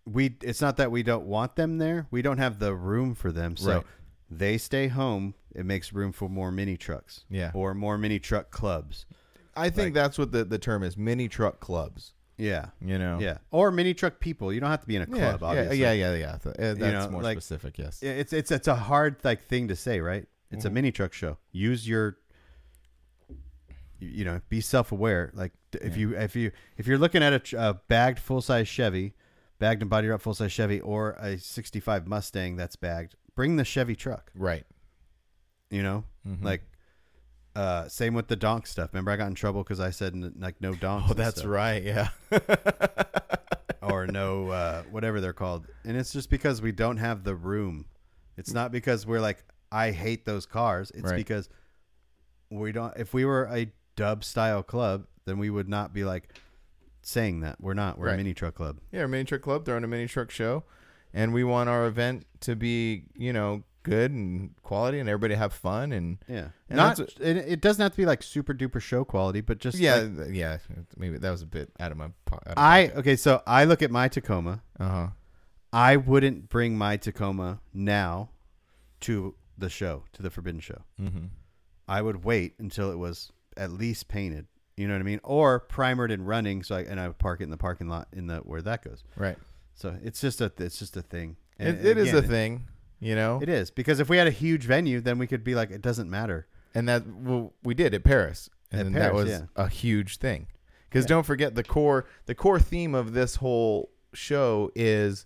[0.05, 2.07] We it's not that we don't want them there.
[2.11, 3.57] We don't have the room for them.
[3.57, 3.85] So Right.
[4.29, 5.33] they stay home.
[5.55, 7.51] It makes room for more mini trucks Yeah.
[7.53, 9.05] or more mini truck clubs.
[9.55, 12.13] I think Like- that's what the, the term is mini truck clubs.
[12.37, 12.67] Yeah.
[12.81, 13.19] You know?
[13.19, 13.37] Yeah.
[13.51, 14.51] Or mini truck people.
[14.51, 15.77] You don't have to be in a club, yeah, obviously.
[15.77, 16.37] yeah, yeah, yeah.
[16.43, 18.03] Th- uh, That's know, more like- specific, yes.
[18.03, 20.27] It's it's it's a hard like thing to say, right?
[20.51, 20.73] It's a Mhm.
[20.73, 21.37] mini truck show.
[21.51, 22.17] Use your
[23.99, 25.31] you- you know, be self-aware.
[25.33, 25.97] Like if Yeah.
[25.99, 29.13] you if you if you're looking at a, a bagged full-size Chevy,
[29.59, 33.95] bagged and bodied up full-size Chevy or a 65 Mustang that's bagged, bring the Chevy
[33.95, 34.31] truck.
[34.35, 34.65] Right.
[35.69, 36.43] You know, Mhm.
[36.43, 36.63] like
[37.55, 38.89] uh, same with the donk stuff.
[38.93, 41.11] Remember, I got in trouble because I said like no donks.
[41.11, 41.49] oh, that's stuff.
[41.51, 41.83] right.
[41.83, 42.09] Yeah.
[43.81, 47.85] or no uh, whatever they're called, and it's just because we don't have the room.
[48.37, 50.91] It's not because we're like I hate those cars.
[50.91, 51.15] It's Right.
[51.15, 51.49] because
[52.49, 52.95] we don't.
[52.97, 56.29] If we were a dub style club, then we would not be like
[57.01, 57.97] saying that we're not.
[57.97, 58.13] We're Right.
[58.15, 58.79] a mini truck club.
[58.91, 60.63] Yeah, a mini truck club They're on a mini truck show,
[61.13, 65.53] and we want our event to be you know good and quality, and everybody have
[65.53, 66.97] fun and Yeah, And not.
[66.97, 69.95] that's It, it doesn't have to be like super duper show quality, but just yeah,
[70.13, 70.57] like- yeah.
[70.97, 72.09] Maybe that was a bit out of my.
[72.25, 73.15] po- out of I okay.
[73.15, 74.61] So I look at my Tacoma.
[74.79, 75.07] Uh huh.
[75.71, 78.29] I wouldn't bring my Tacoma now
[79.01, 80.81] to the show, to the Forbidden Show.
[80.99, 81.25] Mm-hmm.
[81.87, 84.47] I would wait until it was at least painted.
[84.77, 85.19] You know what I mean?
[85.23, 88.07] Or primered and running, so I, and I would park it in the parking lot
[88.11, 89.03] in the where that goes.
[89.15, 89.37] Right.
[89.73, 91.37] So it's just a it's just a thing.
[91.59, 92.67] And It, it is a again, thing,
[92.99, 95.55] you know, It is because if we had a huge venue, then we could be
[95.55, 96.47] like, it doesn't matter.
[96.73, 99.41] and that well, we did at Paris, and At that Paris, was yeah.
[99.55, 100.47] a huge thing.
[100.89, 105.25] Because don't forget the core the core theme of this whole show is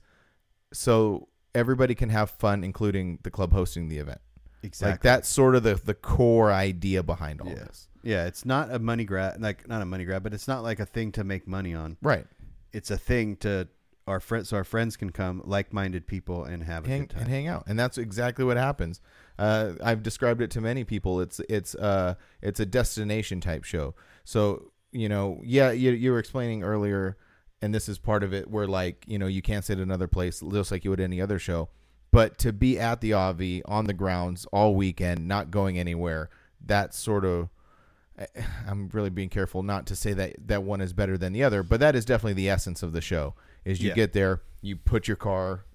[0.73, 4.21] so everybody can have fun, including the club hosting the event.
[4.63, 4.91] Exactly.
[4.93, 7.55] Like that's sort of the the core idea behind all Yeah.
[7.55, 7.87] this.
[8.01, 10.79] Yeah, it's not a money grab, like not a money grab, but it's not like
[10.79, 11.97] a thing to make money on.
[12.01, 12.25] Right.
[12.71, 13.67] It's a thing to
[14.09, 17.21] our friends, so our friends can come, like-minded people, and have a hang, good time.
[17.21, 18.99] and hang out, and that's exactly what happens.
[19.37, 21.21] Uh, I've described it to many people.
[21.21, 23.95] It's it's uh it's a destination type show.
[24.25, 27.17] So you know, yeah, you you were explaining earlier,
[27.61, 30.41] and this is part of it, where like you know you can't sit another place
[30.41, 31.69] just like you would any other show,
[32.11, 36.29] but to be at the Avi on the grounds all weekend, not going anywhere,
[36.65, 37.49] that's sort of.
[38.67, 41.63] I'm really being careful not to say that that one is better than the other,
[41.63, 43.33] but that is definitely the essence of the show.
[43.65, 43.95] Is you Yeah.
[43.95, 45.65] get there, you put your car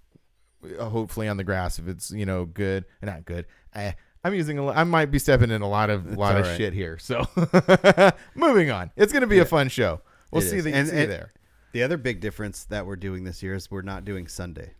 [0.78, 4.32] uh, hopefully on the grass if it's you know good and not good I, i'm
[4.34, 6.56] using a i might be stepping in a lot of It's lot of right.
[6.56, 7.22] shit here so
[8.34, 11.02] moving on it's gonna be a fun show we'll It see, the, And- see you
[11.02, 11.32] and- there
[11.72, 14.72] The other big difference that we're doing this year is we're not doing Sunday.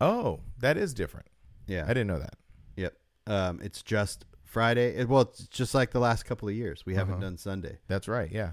[0.00, 1.26] oh that is different
[1.68, 1.84] Yeah.
[1.84, 2.34] i didn't know that
[2.76, 2.94] Yep.
[3.28, 4.96] Um, it's just Friday.
[4.96, 6.84] It, well, it's just like the last couple of years.
[6.84, 7.22] We haven't Uh-huh.
[7.22, 7.78] done Sunday.
[7.86, 8.52] that's right yeah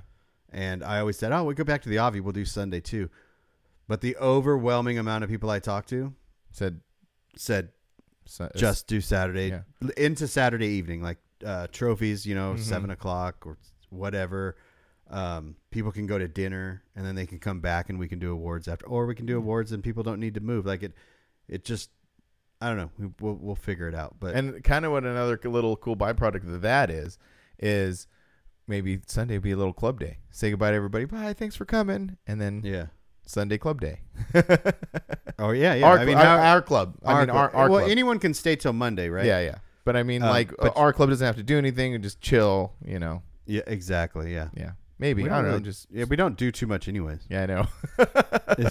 [0.51, 2.19] And I always said, oh, we go back to the Avi.
[2.19, 3.09] We'll do Sunday too.
[3.91, 6.13] But the overwhelming amount of people I talked to
[6.49, 6.79] said
[7.35, 7.73] said
[8.25, 9.89] so, just do Saturday yeah.
[9.97, 12.59] into Saturday evening, like uh, trophies, you know, Mhm.
[12.59, 13.57] seven o'clock or
[13.89, 14.55] whatever.
[15.09, 18.17] Um, people can go to dinner and then they can come back and we can
[18.17, 20.65] do awards after, or we can do awards and people don't need to move.
[20.65, 20.93] Like it,
[21.49, 21.89] it just,
[22.61, 22.91] I don't know.
[22.97, 24.15] We, we'll we'll figure it out.
[24.21, 27.17] But and kind of what another little cool byproduct of that is
[27.59, 28.07] is
[28.67, 32.15] maybe sunday be a little club day say goodbye to everybody bye thanks for coming
[32.25, 32.85] and then yeah.
[33.26, 33.99] Sunday club day
[35.39, 35.88] Oh yeah, yeah.
[35.88, 37.91] our, I mean, our, our club i mean our, our well, club.
[37.91, 39.26] anyone can stay till Monday, right?
[39.26, 39.55] Yeah, yeah.
[39.86, 42.22] But I mean, Um, like, but- our club doesn't have to do anything and just
[42.22, 43.24] chill, you know.
[43.47, 44.32] Yeah, exactly.
[44.32, 44.49] Yeah.
[44.55, 45.24] Yeah, maybe.
[45.28, 45.59] I don't know.
[45.59, 47.26] Just Yeah, we don't do too much, anyways.
[47.30, 47.67] yeah, I know.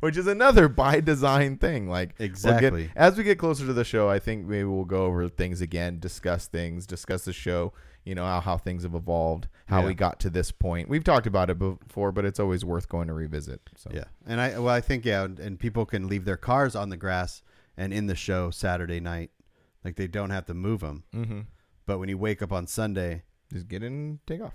[0.00, 1.88] Which is another by design thing.
[1.88, 2.90] Like we'll get- Exactly.
[2.96, 5.98] as we get closer to the show, I think maybe we'll go over things again,
[5.98, 7.72] discuss things, discuss the show.
[8.04, 9.86] You know how, how things have evolved, how Yeah.
[9.86, 10.88] we got to this point.
[10.88, 13.60] We've talked about it before, but it's always worth going to revisit.
[13.76, 16.74] So Yeah, and I well, I think yeah, and, and people can leave their cars
[16.74, 17.42] on the grass
[17.76, 19.30] and in the show Saturday night,
[19.84, 21.04] like they don't have to move them.
[21.14, 21.40] mm-hmm.
[21.86, 23.22] But when you wake up on Sunday,
[23.52, 24.54] just get in, and take off.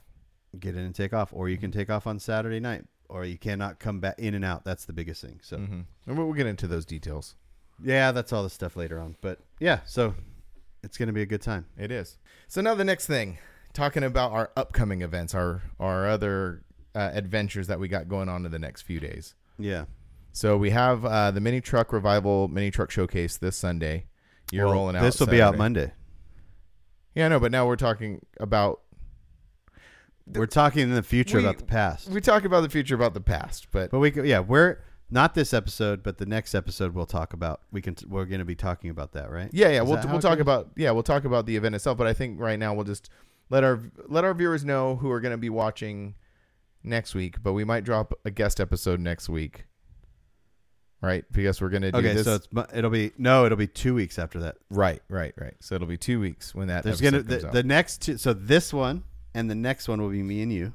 [0.60, 1.80] get in and take off, or you can Mm-hmm.
[1.80, 4.66] take off on Saturday night, or you cannot come back in and out.
[4.66, 5.40] That's the biggest thing.
[5.42, 7.36] So hmm And we'll get into those details.
[7.82, 9.16] yeah, that's all the stuff later on.
[9.22, 10.16] But yeah, so
[10.84, 11.66] it's gonna be a good time.
[11.78, 12.18] It is.
[12.48, 13.38] So now the next thing,
[13.74, 16.64] talking about our upcoming events, our our other
[16.96, 19.36] uh, adventures that we got going on in the next few days.
[19.60, 19.86] Yeah,
[20.34, 24.06] So we have uh, the mini truck revival mini truck showcase this Sunday.
[24.52, 25.02] You're Well, rolling out.
[25.02, 25.92] This will be out Monday.
[27.16, 28.82] Yeah, no, but now we're talking about
[30.28, 32.10] We're talking in the future we- about the past.
[32.10, 34.78] we talk about the future about the past, but But we yeah, we're
[35.10, 37.62] not this episode, but the next episode we'll talk about.
[37.72, 39.50] We can we're going to be talking about that, right?
[39.54, 40.42] yeah, yeah, Is we'll we'll talk goes?
[40.42, 41.98] about yeah, we'll talk about the event itself.
[41.98, 43.10] But I think right now we'll just
[43.50, 46.16] let our let our viewers know who are going to be watching
[46.84, 47.42] next week.
[47.42, 49.66] But we might drop a guest episode next week,
[51.02, 51.24] right?
[51.32, 52.26] Because we're going to do Okay, this.
[52.26, 54.58] so it's it'll be no, it'll be two weeks after that.
[54.70, 55.56] right, right, right.
[55.62, 58.18] So it'll be two weeks when that There's gonna comes the, the next two.
[58.18, 59.04] So this one
[59.34, 60.74] and the next one will be me and you,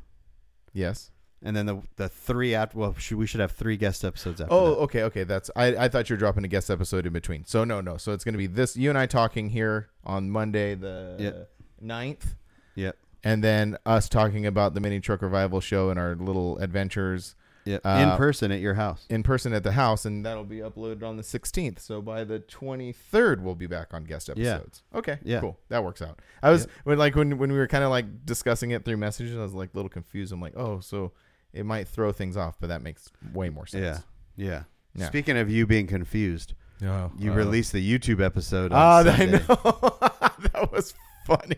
[0.72, 1.10] yes.
[1.44, 2.78] And then the the three after.
[2.78, 4.52] Well, should, we should have three guest episodes after.
[4.54, 4.76] Oh, that.
[4.82, 5.24] okay, okay.
[5.24, 7.44] That's I, I thought you were dropping a guest episode in between.
[7.44, 7.96] So no, no.
[7.96, 11.50] So it's going to be this you and I talking here on Monday the Yep.
[11.84, 12.34] 9th.
[12.76, 12.96] Yep.
[13.24, 17.34] And then us talking about the mini truck revival show and our little adventures
[17.64, 17.82] Yep.
[17.86, 19.06] Uh, in person at your house.
[19.08, 21.78] in person at the house, and that'll be uploaded on the 16th.
[21.78, 24.54] So by the 23rd, we'll be back on guest Yeah.
[24.54, 24.82] episodes.
[24.92, 25.38] Okay, Yeah.
[25.38, 25.58] cool.
[25.68, 26.18] That works out.
[26.42, 26.70] I was Yep.
[26.82, 29.54] when like when when we were kind of like discussing it through messages, I was
[29.54, 30.32] like a little confused.
[30.32, 31.12] I'm like, oh, so
[31.52, 34.02] it might throw things off, but that makes way more sense.
[34.36, 34.46] Yeah.
[34.48, 34.62] Yeah.
[34.94, 35.06] Yeah.
[35.06, 38.72] Speaking of you being confused, No, you uh, released the YouTube episode.
[38.72, 39.38] On Ah, I know.
[40.52, 40.94] that was
[41.26, 41.56] funny.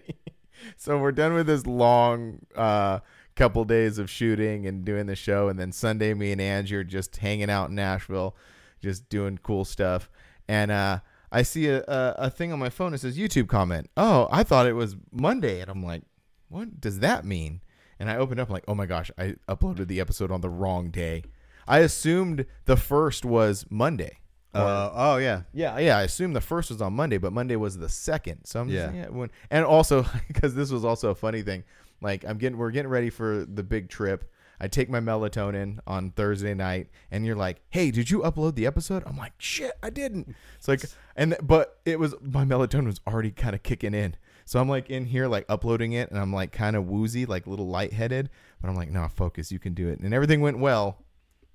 [0.77, 3.01] So we're done with this long uh,
[3.37, 6.85] couple days of shooting and doing the show, and then Sunday, me and Angie are
[6.85, 8.37] just hanging out in Nashville,
[8.81, 10.11] just doing cool stuff.
[10.49, 11.01] And uh,
[11.33, 13.91] I see a, a a thing on my phone that says YouTube comment.
[13.97, 16.03] Oh, I thought it was Monday, and I'm like,
[16.49, 17.61] what does that mean?
[17.99, 20.91] And I opened up like, oh my gosh, I uploaded the episode on the wrong
[20.91, 21.23] day.
[21.67, 24.19] I assumed the first was Monday.
[24.53, 25.43] Uh, oh yeah.
[25.53, 25.99] yeah, yeah.
[25.99, 28.45] I assumed the first was on Monday, but Monday was the second.
[28.45, 28.93] So I'm Yeah.
[28.93, 29.09] yeah.
[29.09, 31.65] when, and also because this was also a funny thing.
[32.01, 34.31] Like I'm getting, we're getting ready for the big trip.
[34.61, 38.67] I take my melatonin on Thursday night, and you're like, "Hey, did you upload the
[38.67, 40.85] episode?" I'm like, "Shit, I didn't." It's like,
[41.17, 44.15] and but it was my melatonin was already kind of kicking in.
[44.45, 47.47] So I'm like in here, like uploading it, and I'm like kind of woozy, like
[47.47, 48.31] a little lightheaded.
[48.61, 50.01] But I'm like, no, focus, you can do it.
[50.01, 50.99] And everything went well,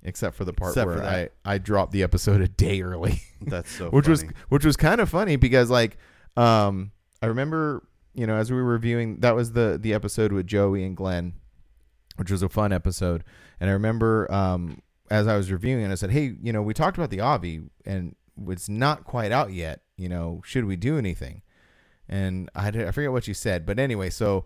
[0.03, 1.31] except for the part Except where for that.
[1.45, 3.89] I I dropped the episode a day early That's so.
[3.89, 4.33] which was funny.
[4.49, 5.97] which was kind of funny because like
[6.37, 10.47] um I remember you know as we were reviewing that was the the episode with
[10.47, 11.33] Joey and Glenn
[12.15, 13.23] which was a fun episode
[13.59, 14.81] and I remember um
[15.11, 17.61] as I was reviewing it I said hey you know we talked about the Avi
[17.85, 18.15] and
[18.47, 21.41] it's not quite out yet you know should we do anything
[22.09, 24.45] and I I forget what you said but anyway so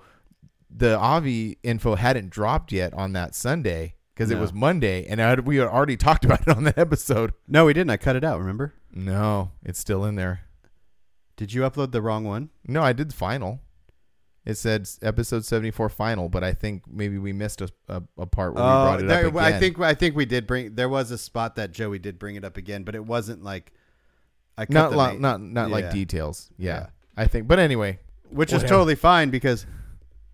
[0.70, 5.36] the Avi info hadn't dropped yet on that Sunday because it was Monday and I
[5.36, 7.92] we had already talked about it on that episode No, we didn't.
[7.92, 8.40] I cut it out.
[8.40, 8.74] Remember?
[8.92, 10.42] no it's still in there
[11.38, 12.50] Did you upload the wrong one?
[12.68, 13.60] No, I did final.
[14.46, 18.26] It said episode seventy four final, but I think maybe we missed a, a, a
[18.26, 20.46] part where we oh, brought it Oh, there- up I think I think we did
[20.46, 20.76] bring.
[20.76, 23.72] There was a spot that Joey did bring it up again, but it wasn't like.
[24.58, 26.50] I cut not the lo- not not like details.
[26.58, 26.88] Yeah, Yeah.
[27.16, 27.48] I think.
[27.48, 28.00] But anyway,
[28.30, 28.70] which is Whatever.
[28.70, 29.66] totally fine because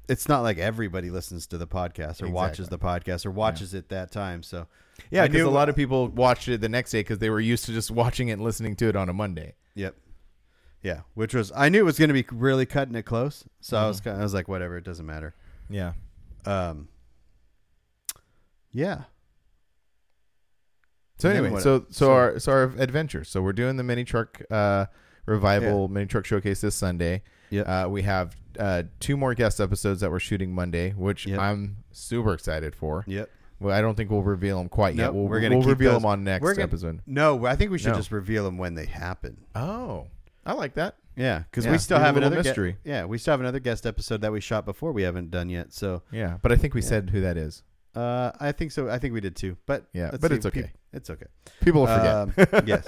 [0.08, 3.90] it's not like everybody listens to the podcast or watches the podcast or watches it
[3.90, 4.42] that time.
[4.44, 4.68] So
[5.12, 7.40] yeah, I because a lot of people watched it the next day because they were
[7.40, 9.54] used to just watching it and listening to it on a Monday.
[9.76, 9.96] Yep.
[10.82, 13.78] Yeah, which was I knew it was going to be really cutting it close, so
[13.78, 13.88] I Mm-hmm.
[13.90, 15.36] was kinda, I was like, whatever, it doesn't matter.
[15.70, 15.94] Yeah.
[16.46, 16.88] Um.
[18.72, 19.04] Yeah.
[21.18, 23.24] So And then anyway, what- so so- our so our adventure.
[23.26, 24.86] So we're doing the mini truck uh,
[25.30, 27.24] revival mini truck showcase this Sunday.
[27.52, 27.68] Yep.
[27.68, 31.40] Uh, we have uh, two more guest episodes that we're shooting Monday, which Yep.
[31.40, 33.04] I'm super excited for.
[33.08, 33.30] Yep.
[33.60, 35.14] Well, I don't think we'll reveal them quite No, yet.
[35.14, 37.02] We'll, we're gonna we'll reveal those- them on next gonna- episode.
[37.06, 37.96] No, I think we should No.
[37.98, 39.38] just reveal them when they happen.
[39.56, 40.08] Oh,
[40.46, 40.96] I like that.
[41.16, 42.78] Yeah, because Yeah, we still have another ge- mystery.
[42.86, 45.74] yeah, we still have another guest episode that we shot before we haven't done yet.
[45.74, 46.88] So Yeah, but I think we Yeah.
[46.88, 47.64] said who that is.
[47.96, 48.88] uh, I think so.
[48.90, 49.58] I think we did too.
[49.66, 50.62] But Yeah, but see, it's okay.
[50.62, 51.26] peop- it's okay.
[51.62, 52.54] People will forget.
[52.54, 52.88] Um, yes.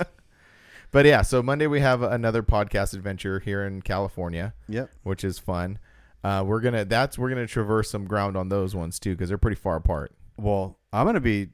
[0.92, 4.90] But yeah, so Monday we have another podcast adventure here in California, Yep.
[5.04, 5.80] which is fun.
[6.24, 9.38] Uh, we're gonna that's we're gonna traverse some ground on those ones too because they're
[9.38, 10.12] pretty far apart.
[10.38, 11.50] Well, I'm gonna be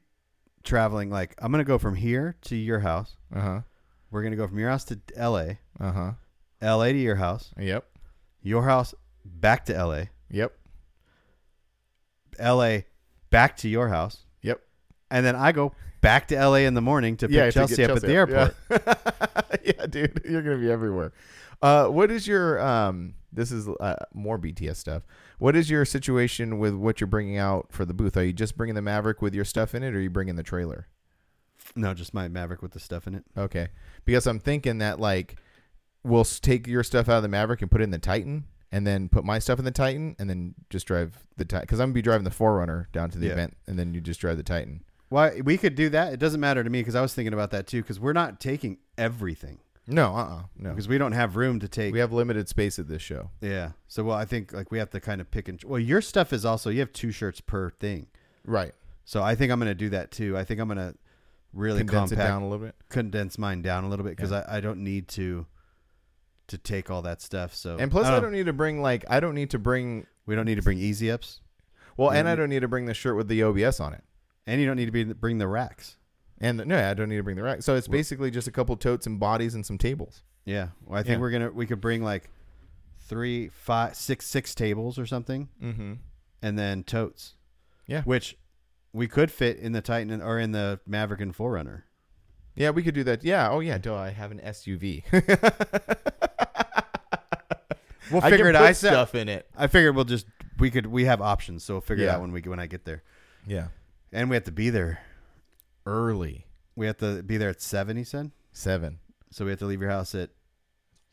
[0.64, 1.08] traveling.
[1.10, 3.16] Like I'm gonna go from here to your house.
[3.34, 3.60] Uh huh.
[4.10, 5.58] We're gonna go from your house to L.A.
[5.80, 6.12] Uh huh.
[6.60, 6.92] L.A.
[6.92, 7.52] to your house.
[7.58, 7.84] Yep.
[8.42, 10.10] Your house back to L.A.
[10.30, 10.52] Yep.
[12.38, 12.86] L.A.
[13.30, 14.24] back to your house.
[14.42, 14.60] Yep.
[15.10, 16.66] And then I go back to L.A.
[16.66, 18.54] in the morning to pick to Chelsea get up at the airport.
[18.70, 18.94] Yeah.
[19.64, 21.12] yeah, dude, you're gonna be everywhere.
[21.62, 23.14] Uh, what is your um?
[23.32, 25.02] This is uh, more BTS stuff.
[25.38, 28.16] What is your situation with what you're bringing out for the booth?
[28.16, 30.36] Are you just bringing the Maverick with your stuff in it, or are you bringing
[30.36, 30.88] the trailer?
[31.76, 33.24] No, just my Maverick with the stuff in it.
[33.36, 33.68] Okay,
[34.04, 35.36] because I'm thinking that like
[36.04, 38.86] we'll take your stuff out of the Maverick and put it in the Titan, and
[38.86, 41.64] then put my stuff in the Titan, and then just drive the Titan.
[41.64, 43.32] Because I'm gonna be driving the 4Runner down to the Yeah.
[43.32, 44.84] event, and then you just drive the Titan.
[45.08, 46.12] Why we could do that?
[46.12, 47.82] It doesn't matter to me because I was thinking about that too.
[47.82, 50.70] Because we're not taking everything No, uh, uh no.
[50.70, 51.92] because we don't have room to take.
[51.92, 53.30] We have limited space at this show.
[53.40, 53.72] yeah.
[53.88, 55.62] So well, I think like we have to kind of pick and.
[55.64, 58.06] Well, your stuff is also you have two shirts per thing.
[58.44, 58.72] Right.
[59.04, 60.36] So I think I'm gonna do that too.
[60.36, 60.94] I think I'm gonna
[61.54, 62.74] really Condense compact, it down a little bit.
[62.90, 64.44] condense mine down a little bit because Yeah.
[64.46, 65.46] I, I don't need to
[66.48, 67.54] to take all that stuff.
[67.54, 69.58] So And plus, I I don't, don't, need to bring like I don't need to
[69.58, 71.40] bring we don't need to bring easy ups,
[71.96, 74.04] well, and I don't need to bring the shirt with the OBS on it.
[74.48, 75.96] And you don't need to be bring the racks.
[76.40, 77.62] And no, I don't need to bring the rack.
[77.62, 80.22] So it's basically just a couple totes and bodies and some tables.
[80.44, 80.68] Yeah.
[80.86, 81.20] Well, I think Yeah.
[81.20, 82.30] we're gonna we could bring like
[83.00, 85.48] three, five, six, six tables or something.
[85.62, 85.94] Mm-hmm.
[86.42, 87.34] and then totes.
[87.86, 88.02] Yeah.
[88.02, 88.36] Which
[88.92, 91.82] we could fit in the Titan and- or in the Maverick and 4Runner.
[92.54, 93.22] Yeah, we could do that.
[93.24, 93.50] Yeah.
[93.50, 93.76] Oh yeah.
[93.78, 95.04] Duh, I have an SUV.
[98.10, 98.68] We'll I figure can it put out.
[98.68, 99.46] I said- stuff in it.
[99.54, 100.24] I figured we'll just
[100.58, 102.14] we could we have options, so we'll figure it Yeah.
[102.14, 103.02] out when we when I get there.
[103.46, 103.68] Yeah.
[104.12, 105.00] And we have to be there
[105.86, 106.46] early.
[106.76, 107.96] We have to be there at seven.
[107.96, 108.30] He said.
[108.52, 108.98] Seven,
[109.30, 110.30] So we have to leave your house at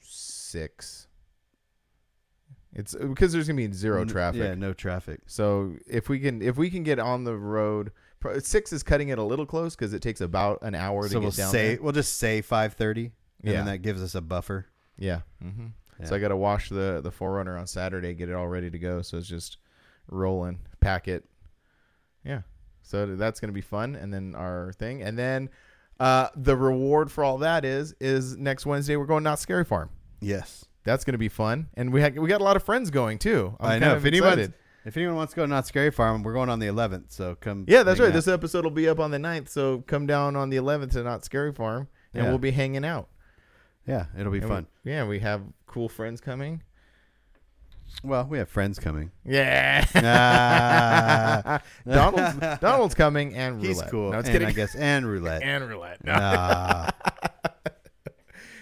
[0.02, 1.08] six.
[2.74, 4.41] It's because there's gonna be zero n- traffic.
[4.41, 5.22] Yeah, no traffic.
[5.28, 9.10] So if we can if we can get on the road, pro- six is cutting
[9.10, 11.52] it a little close because it takes about an hour to So get we'll down
[11.52, 11.84] say there.
[11.84, 13.12] we'll just say five thirty,
[13.43, 13.54] and Yeah.
[13.58, 14.66] then that gives us a buffer.
[14.98, 15.22] Yeah.
[15.41, 15.68] hmm
[16.00, 16.06] Yeah.
[16.08, 18.80] So I got to wash the the 4Runner on Saturday, get it all ready to
[18.80, 19.02] go.
[19.02, 19.58] So it's just
[20.10, 21.24] rolling, pack it.
[22.26, 22.41] Yeah.
[22.86, 25.50] So that's gonna be fun, and then our thing, and then
[26.00, 29.90] uh, the reward for all that is is next Wednesday we're going Knott's Scary Farm.
[30.22, 33.56] Yes, That's gonna be fun, and we we got a lot of friends going too.
[33.60, 33.96] I'm I know.
[33.96, 34.54] If anyone
[34.86, 37.12] if anyone wants to go to Knott's Scary Farm, we're going on the eleventh.
[37.12, 37.66] So come.
[37.68, 38.10] Yeah, that's right.
[38.10, 38.14] out.
[38.14, 41.02] This episode will be up on the 9th, so come down on the 11th to
[41.04, 42.30] Knott's Scary Farm, and Yeah.
[42.30, 43.10] we'll be hanging out.
[43.88, 44.68] yeah, it'll be And fun.
[44.84, 46.62] We, yeah, we have cool friends coming.
[48.04, 49.12] Well, we have friends coming.
[49.26, 49.86] Yeah.
[49.96, 51.62] Ah.
[51.88, 53.68] Donald's Donald's coming and roulette.
[53.68, 54.12] He's cool.
[54.12, 54.48] No, it's and kidding.
[54.48, 55.42] I guess and roulette.
[55.44, 56.04] and roulette.
[56.04, 56.14] No,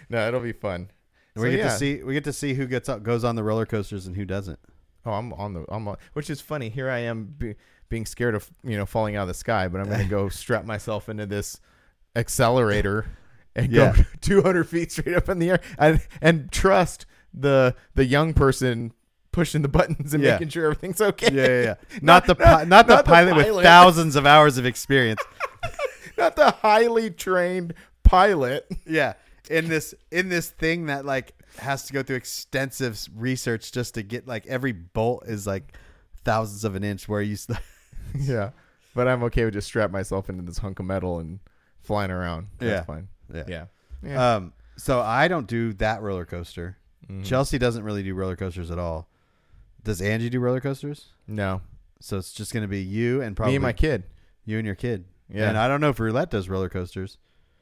[0.09, 0.89] no, it'll be fun.
[1.35, 1.63] we So, get yeah.
[1.69, 4.15] to see we get to see who gets up, goes on the roller coasters and
[4.15, 4.59] who doesn't.
[5.05, 6.69] Oh, I'm on the I'm on, which is funny.
[6.69, 7.55] Here I am be,
[7.89, 10.29] being scared of you know falling out of the sky, but I'm going to go
[10.29, 11.59] strap myself into this
[12.15, 13.05] accelerator
[13.55, 13.93] and Yeah.
[13.95, 18.93] go 200 feet straight up in the air and and trust the the young person
[19.33, 20.33] pushing the buttons and Yeah.
[20.33, 21.29] making sure everything's okay.
[21.33, 21.75] Yeah, yeah, yeah.
[22.01, 25.21] not, the pi- not, the pilot with thousands of hours of experience.
[26.17, 27.73] Not the highly trained
[28.03, 28.67] pilot.
[28.85, 29.13] yeah,
[29.49, 33.95] in this in this thing that like has to go through extensive s- research just
[33.95, 35.73] to get like every bolt is like
[36.23, 37.09] thousands of an inch.
[37.09, 37.47] Where you s-
[38.15, 38.51] yeah.
[38.93, 41.39] But I'm okay with just strap myself into this hunk of metal and
[41.81, 42.47] flying around.
[42.59, 42.83] That's Yeah.
[42.83, 43.07] fine.
[43.33, 43.43] yeah.
[43.47, 43.65] Yeah.
[44.03, 44.35] Yeah.
[44.35, 44.53] Um.
[44.77, 46.77] So I don't do that roller coaster.
[47.09, 47.25] Mhm.
[47.25, 49.09] Chelsea doesn't really do roller coasters at all.
[49.83, 51.07] Does Angie do roller coasters?
[51.27, 51.61] no.
[51.99, 54.03] So it's just gonna be you and probably Me and my kid.
[54.43, 55.05] you and your kid.
[55.29, 55.47] Yeah.
[55.47, 57.17] And I don't know if Roulette does roller coasters.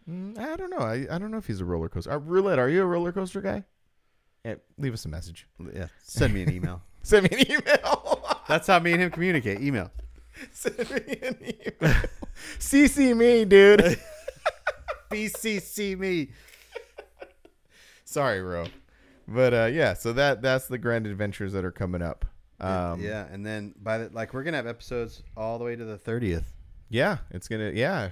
[0.09, 0.80] Mm, I don't know.
[0.80, 2.11] I, I don't know if he's a roller coaster.
[2.11, 3.63] Uh, Roulette, are you a roller coaster guy?
[4.43, 5.45] Yeah, leave us a message.
[5.72, 5.88] Yeah.
[6.01, 6.82] Send me an email.
[7.03, 8.26] Send me an email.
[8.47, 9.61] That's how me and him communicate.
[9.61, 9.91] Email.
[10.51, 11.95] Send me an email.
[12.57, 13.99] CC me, dude.
[15.11, 16.30] BCC me.
[18.05, 18.65] Sorry, Ro.
[19.34, 22.25] But uh, yeah, so that that's the grand adventures that are coming up.
[22.59, 25.84] Um, yeah, and then by the like we're gonna have episodes all the way to
[25.86, 26.53] the thirtieth.
[26.89, 28.09] yeah, it's gonna yeah,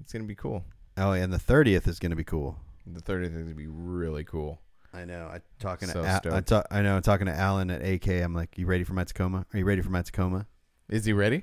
[0.00, 0.64] it's gonna be cool.
[0.96, 2.58] Oh, and the thirtieth is gonna be cool.
[2.88, 4.60] The 30th is gonna be really cool.
[4.94, 5.26] I know.
[5.26, 6.94] I talking So to Al- I, ta- I know.
[6.94, 8.08] I'm talking to Alan at AK.
[8.22, 9.44] I'm like, you ready for my Tacoma?
[9.52, 10.46] Are you ready for my Tacoma?
[10.88, 11.42] Is he ready?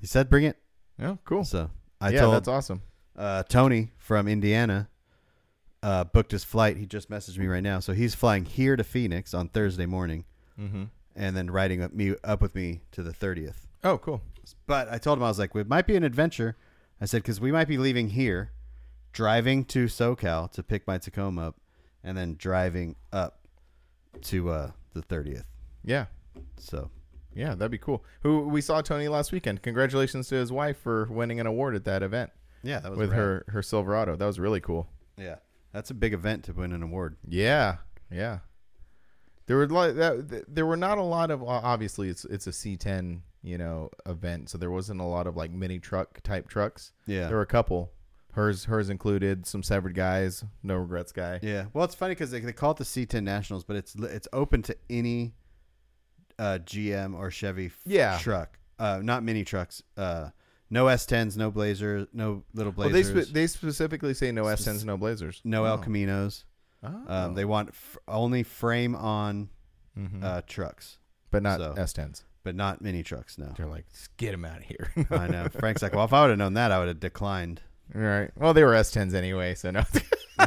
[0.00, 0.56] He said, bring it.
[0.98, 1.44] Oh, cool.
[1.44, 1.68] So
[2.00, 2.80] I yeah, told that's awesome.
[3.14, 4.88] uh, Tony from Indiana
[5.82, 6.76] uh, booked his flight.
[6.76, 7.80] He just messaged me right now.
[7.80, 10.24] So he's flying here to Phoenix on Thursday morning,
[10.60, 10.84] Mm-hmm.
[11.16, 13.66] and then riding up me up with me to the thirtieth.
[13.82, 14.20] Oh, cool.
[14.66, 16.56] But I told him I was like, it might be an adventure.
[17.00, 18.50] I said because we might be leaving here,
[19.12, 21.56] driving to SoCal to pick my Tacoma up,
[22.04, 23.46] and then driving up
[24.22, 25.44] to uh, the thirtieth.
[25.82, 26.06] Yeah,
[26.58, 26.90] So
[27.34, 28.04] yeah, that'd be cool.
[28.22, 29.62] Who we saw Tony last weekend.
[29.62, 32.30] Congratulations to his wife for winning an award at that event
[32.62, 33.18] yeah, that was with rad.
[33.18, 34.16] her her Silverado.
[34.16, 34.88] That was really cool.
[35.16, 35.36] Yeah,
[35.72, 37.16] that's a big event to win an award.
[37.26, 37.76] Yeah,
[38.10, 38.38] yeah.
[39.46, 40.44] There were like that.
[40.48, 41.42] There were not a lot of.
[41.42, 45.50] Obviously, it's it's a C10 you know event, so there wasn't a lot of like
[45.50, 46.92] mini truck type trucks.
[47.06, 47.90] Yeah, There were a couple.
[48.34, 51.40] Hers hers included some severed guys, no regrets guy.
[51.42, 51.64] yeah.
[51.72, 54.62] Well, it's funny because they, they call it the C10 Nationals, but it's it's open
[54.62, 55.34] to any
[56.38, 58.18] uh, GM or Chevy f- Yeah.
[58.18, 59.82] truck, uh, not mini trucks.
[59.96, 60.30] Uh,
[60.70, 64.74] no S10s, no Blazers, no little Well, they Blazers, spe- they specifically say no Spec-
[64.76, 65.40] S10s, no Blazers.
[65.44, 65.78] no El Oh.
[65.78, 66.44] Caminos.
[66.82, 67.02] Oh.
[67.06, 69.50] Um, they want f- only frame on
[69.98, 70.22] Mhm.
[70.24, 70.98] uh, trucks,
[71.30, 72.24] but not so- S10s.
[72.42, 73.36] but not mini trucks.
[73.36, 74.90] No, They're like, "Just get him out of here.
[75.10, 75.48] I know.
[75.48, 77.60] Frank's like, well, if I would have known that, I would have declined.
[77.94, 78.30] All right.
[78.36, 79.82] Well, they were S10s anyway, so no.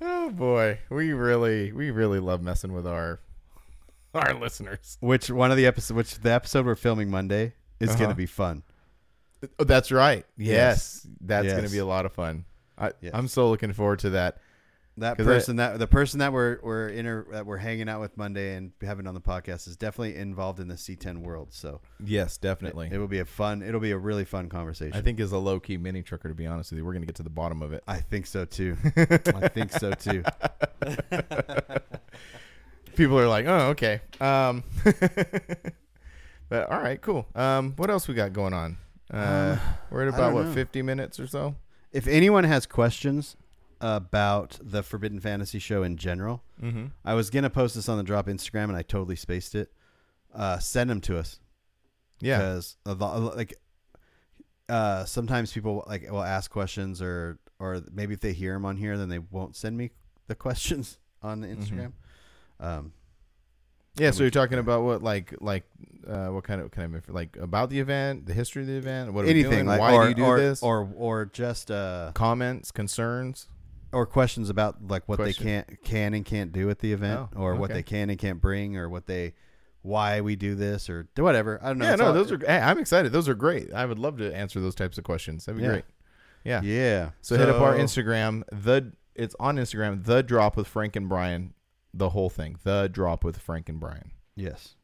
[0.00, 3.20] oh boy, we really, we really love messing with our
[4.18, 4.98] our listeners.
[5.00, 5.96] Which one of the episodes?
[5.96, 7.98] Which the episode we're filming Monday is Uh-huh.
[7.98, 8.62] going to be fun.
[9.58, 10.26] Oh, that's right.
[10.36, 11.06] Yes, Yes.
[11.20, 11.52] that's Yes.
[11.54, 12.44] going to be a lot of fun.
[12.76, 13.12] I, Yes.
[13.14, 14.38] I'm so looking forward to that.
[14.96, 18.00] That 'Cause I- person that the person that we're we're inter, that we're hanging out
[18.00, 21.52] with Monday and having on the podcast is definitely involved in the C10 world.
[21.52, 22.88] So Yes, it, definitely.
[22.90, 23.62] it will be a fun.
[23.62, 24.96] It'll be a really fun conversation.
[24.96, 26.28] I think is a low key mini trucker.
[26.28, 27.84] To be honest with you, we're going to get to the bottom of it.
[27.86, 28.76] I think so too.
[28.96, 30.24] I think so too.
[32.98, 34.00] People are like, oh, okay.
[34.20, 34.64] Um,
[36.48, 37.28] but all right, cool.
[37.32, 38.76] Um, what else we got going on?
[39.08, 39.56] Uh,
[39.88, 40.52] we're at about what know.
[40.52, 41.54] 50 minutes or so.
[41.92, 43.36] If anyone has questions
[43.80, 46.86] about the Forbidden Fantasy show in general, mm-hmm.
[47.04, 49.70] I was gonna post this on the drop Instagram and I totally spaced it.
[50.34, 51.38] Uh, send them to us.
[52.18, 52.38] Yeah.
[52.38, 53.54] because like
[54.68, 58.76] uh sometimes people like will ask questions or or maybe if they hear them on
[58.76, 59.92] here then they won't send me
[60.26, 62.07] the questions on the Mm-hmm.
[62.60, 62.92] Um,
[63.96, 65.64] Yeah, so you're talking about what like like
[66.06, 69.12] uh, what kind of kind of like about the event, the history of the event,
[69.12, 71.70] what are anything doing, like why or, do you do or, this, or or just
[71.70, 73.48] uh comments, concerns.
[73.92, 75.44] or questions about like what Question.
[75.44, 78.18] they can't can and can't do at the event Oh, or what they can and
[78.18, 79.34] can't bring or what they
[79.82, 81.58] why we do this or whatever.
[81.62, 81.84] I don't know.
[81.86, 82.38] yeah, It's no, all- those are.
[82.38, 83.10] Hey, I'm excited.
[83.12, 83.72] Those are great.
[83.72, 85.46] I would love to answer those types of questions.
[85.46, 85.70] That'd be Yeah.
[85.72, 85.84] great.
[86.44, 86.60] Yeah.
[86.62, 87.10] yeah.
[87.20, 88.42] So, hit up our Instagram.
[88.52, 90.04] The it's on Instagram.
[90.04, 91.52] The drop with Frank and Brian.
[91.94, 92.56] The whole thing.
[92.64, 94.12] The drop with Frank and Brian.
[94.36, 94.74] Yes.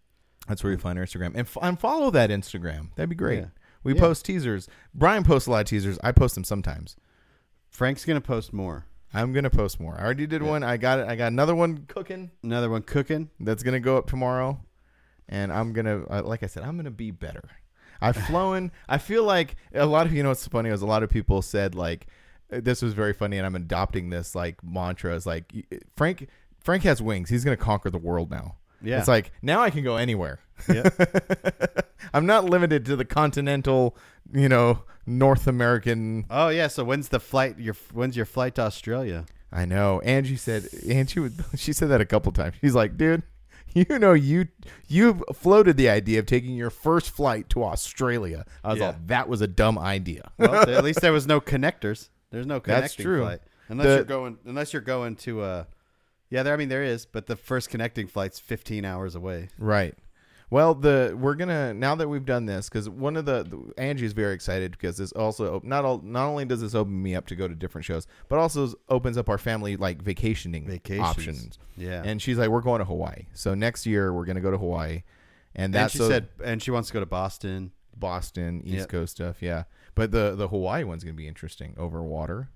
[0.49, 2.95] That's where you find our Instagram and, f- and follow that Instagram.
[2.97, 3.41] That'd be great.
[3.41, 3.47] Yeah.
[3.83, 4.01] We Yeah.
[4.01, 4.69] post teasers.
[4.95, 5.99] Brian posts a lot of teasers.
[6.03, 6.97] I post them sometimes.
[7.69, 8.87] Frank's gonna post more.
[9.13, 9.97] I'm gonna post more.
[9.99, 10.49] I already did Yeah.
[10.49, 10.63] one.
[10.63, 11.09] I got it.
[11.09, 12.31] I got another one cooking.
[12.43, 13.31] Another one cooking.
[13.41, 14.61] that's gonna go up tomorrow,
[15.29, 17.45] and I'm gonna, uh, like I said, I'm gonna be better.
[18.01, 18.71] I've flown.
[18.89, 21.43] I feel like a lot of you know what's funny is a lot of people
[21.43, 22.07] said like
[22.51, 25.15] this was very funny, and I'm adopting this like mantra.
[25.15, 25.53] Is like
[25.97, 26.29] Frank.
[26.65, 27.29] Frank has wings.
[27.31, 28.57] He's gonna conquer the world now.
[28.83, 28.99] Yeah.
[28.99, 30.41] It's like now I can go anywhere.
[30.69, 30.89] Yeah.
[32.13, 33.97] I'm not limited to the continental,
[34.33, 36.27] you know, North American.
[36.31, 36.67] oh yeah.
[36.69, 37.59] So when's the flight?
[37.59, 39.27] Your when's your flight to Australia?
[39.53, 40.01] I know.
[40.01, 40.69] Angie said.
[40.89, 41.35] Angie would.
[41.57, 42.57] She said that a couple times.
[42.61, 43.23] She's like, dude.
[43.77, 44.47] You know, you
[44.87, 48.45] you've floated the idea of taking your first flight to Australia.
[48.63, 48.87] I was Yeah.
[48.89, 50.31] like, that was a dumb idea.
[50.39, 52.09] Well, at least there was no connectors.
[52.31, 53.23] There's no connecting That's true.
[53.23, 53.41] flight.
[53.69, 55.65] Unless The- you're going unless you're going to uh
[56.35, 59.49] Yeah, there I mean there is, but the first connecting flight's 15 hours away.
[59.57, 59.95] Right.
[60.51, 64.13] Well, the we're gonna now that we've done this because one of the, the Angie's
[64.13, 67.37] very excited because this also not all not only does this open me up to
[67.37, 71.01] go to different shows, but also opens up our family like vacationing Vacations.
[71.07, 71.59] options.
[71.77, 72.03] Yeah.
[72.05, 73.27] And she's like, we're going to Hawaii.
[73.33, 75.03] So next year we're gonna go to Hawaii,
[75.55, 77.71] and that's she so- said and she wants to go to Boston.
[77.97, 78.89] Boston, East Yep.
[78.89, 79.41] Coast stuff.
[79.41, 79.65] Yeah,
[79.95, 82.51] but the the Hawaii one's gonna be interesting over water,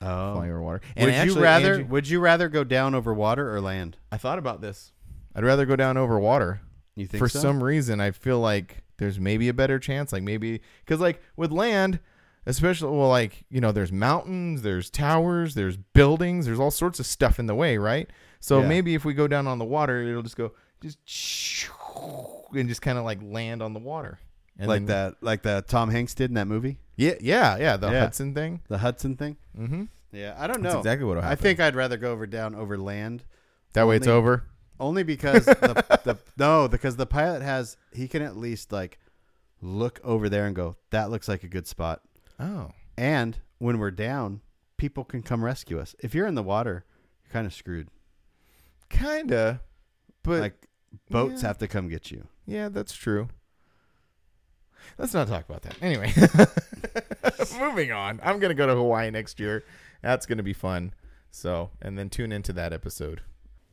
[0.00, 0.34] Oh.
[0.34, 0.80] flying over water.
[0.96, 3.96] would actually, you rather would you rather go down over water or land?
[4.12, 4.92] I thought about this.
[5.34, 6.60] I'd rather go down over water.
[6.94, 7.40] You think For so?
[7.40, 10.12] some reason, I feel like there's maybe a better chance.
[10.12, 11.98] Like maybe because like with land,
[12.46, 17.06] especially well, like you know, there's mountains, there's towers, there's buildings, there's all sorts of
[17.06, 18.08] stuff in the way, right?
[18.40, 18.68] So Yeah.
[18.68, 20.98] maybe if we go down on the water, it'll just go just
[22.52, 24.18] and just kind of like land on the water.
[24.58, 26.78] And like then- that like the Tom Hanks did in that movie?
[26.96, 27.76] Yeah, yeah, yeah.
[27.76, 28.00] The Yeah.
[28.00, 28.62] Hudson thing.
[28.68, 29.36] The Hudson thing?
[29.58, 29.84] Mm-hmm.
[30.12, 30.70] Yeah, I don't know.
[30.70, 31.42] That's exactly what'll I happen.
[31.42, 33.24] think I'd rather go over down over land
[33.74, 34.44] That way it's only- over.
[34.80, 38.98] only because the, the no, because the pilot has he can at least like
[39.60, 42.00] look over there and go, that looks like a good spot.
[42.40, 42.70] Oh.
[42.96, 44.40] And when we're down,
[44.78, 45.94] people can come rescue us.
[45.98, 46.84] If you're in the water,
[47.24, 47.88] you're kind of screwed.
[48.88, 49.60] Kinda.
[50.22, 50.66] But like
[51.10, 51.48] boats yeah.
[51.48, 52.26] have to come get you.
[52.46, 53.28] yeah, that's true.
[54.98, 55.76] Let's not talk about that.
[55.82, 56.12] Anyway.
[57.58, 58.20] Moving on.
[58.22, 59.64] I'm gonna go to Hawaii next year.
[60.02, 60.92] That's gonna be fun.
[61.30, 63.22] So and then tune into that episode.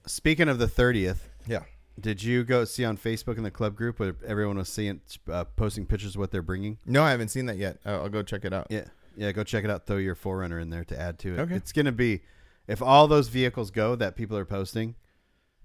[0.06, 1.64] Speaking of the 30th, Yeah.
[2.00, 5.00] did you go see on Facebook in the club group where everyone was seeing
[5.32, 6.78] uh, posting pictures of what they're bringing?
[6.86, 7.78] No, I haven't seen that yet.
[7.86, 8.68] Uh, I'll go check it out.
[8.70, 8.86] Yeah.
[9.16, 9.86] Yeah, go check it out.
[9.86, 11.40] Throw your 4Runner in there to add to it.
[11.42, 11.56] Okay.
[11.56, 12.22] It's going to be,
[12.68, 14.96] if all those vehicles go that people are posting,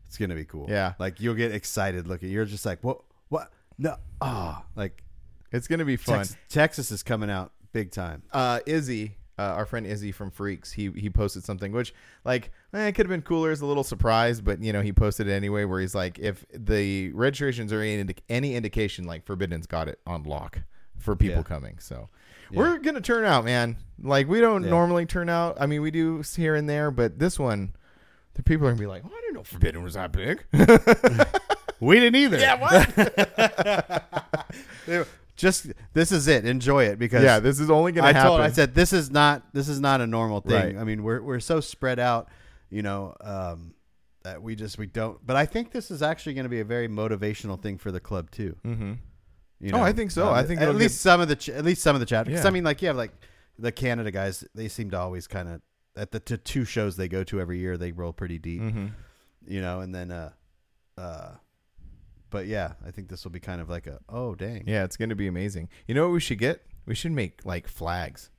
[0.07, 0.67] it's going to be cool.
[0.69, 0.93] Yeah.
[0.99, 2.29] Like you'll get excited looking.
[2.31, 3.01] You're just like, what?
[3.31, 3.51] What?
[3.79, 3.97] No.
[4.21, 4.65] Ah.
[4.77, 5.03] like
[5.53, 6.19] It's gonna be fun.
[6.19, 8.23] Texas, Texas is coming out big time.
[8.33, 11.95] uh, Izzy, uh, our friend Izzy from Freaks, he he posted something which
[12.25, 14.93] like eh, it could have been cooler as a little surprise, but you know he
[14.93, 15.65] posted it anyway.
[15.65, 20.01] Where he's like, if the registrations are any, indi- any indication, like Forbidden's got it
[20.07, 20.61] on lock
[20.99, 21.43] for people Yeah.
[21.45, 21.79] coming.
[21.79, 22.09] So
[22.51, 22.59] Yeah.
[22.59, 23.77] we're gonna turn out, man.
[24.03, 24.71] Like we don't Yeah.
[24.71, 25.57] normally turn out.
[25.61, 27.75] I mean, we do here and there, but this one,
[28.35, 30.45] the people are gonna be like, oh, I didn't know Forbidden was that big.
[31.81, 32.39] We didn't either.
[32.39, 32.89] yeah, what?
[35.39, 36.45] Just this is it.
[36.45, 38.29] Enjoy it because yeah, this is only gonna I happen.
[38.29, 40.75] told I said this is not this is not a normal thing.
[40.75, 40.77] Right.
[40.77, 42.29] I mean, we're we're so spread out,
[42.71, 43.75] you know, um,
[44.25, 45.25] that we just we don't.
[45.25, 48.01] But I think this is actually going to be a very motivational thing for the
[48.01, 48.57] club too.
[48.67, 48.93] mm-hmm.
[49.61, 50.29] You Oh, I think so.
[50.31, 52.27] I think at least some of the ch- at least some of the chat.
[52.27, 52.49] Because Yeah.
[52.49, 53.13] I mean, like you have like
[53.59, 54.45] the Canada guys.
[54.55, 55.61] They seem to always kind of
[55.97, 57.77] at the t- two shows they go to every year.
[57.77, 58.87] They roll pretty deep, Mm-hmm.
[59.47, 59.81] you know.
[59.81, 60.31] And then, uh,
[60.97, 61.31] uh,
[62.31, 64.65] but yeah, I think this will be kind of like a oh dang.
[64.67, 65.69] Yeah, it's going to be amazing.
[65.87, 66.65] You know what we should get?
[66.87, 68.31] We should make like flags.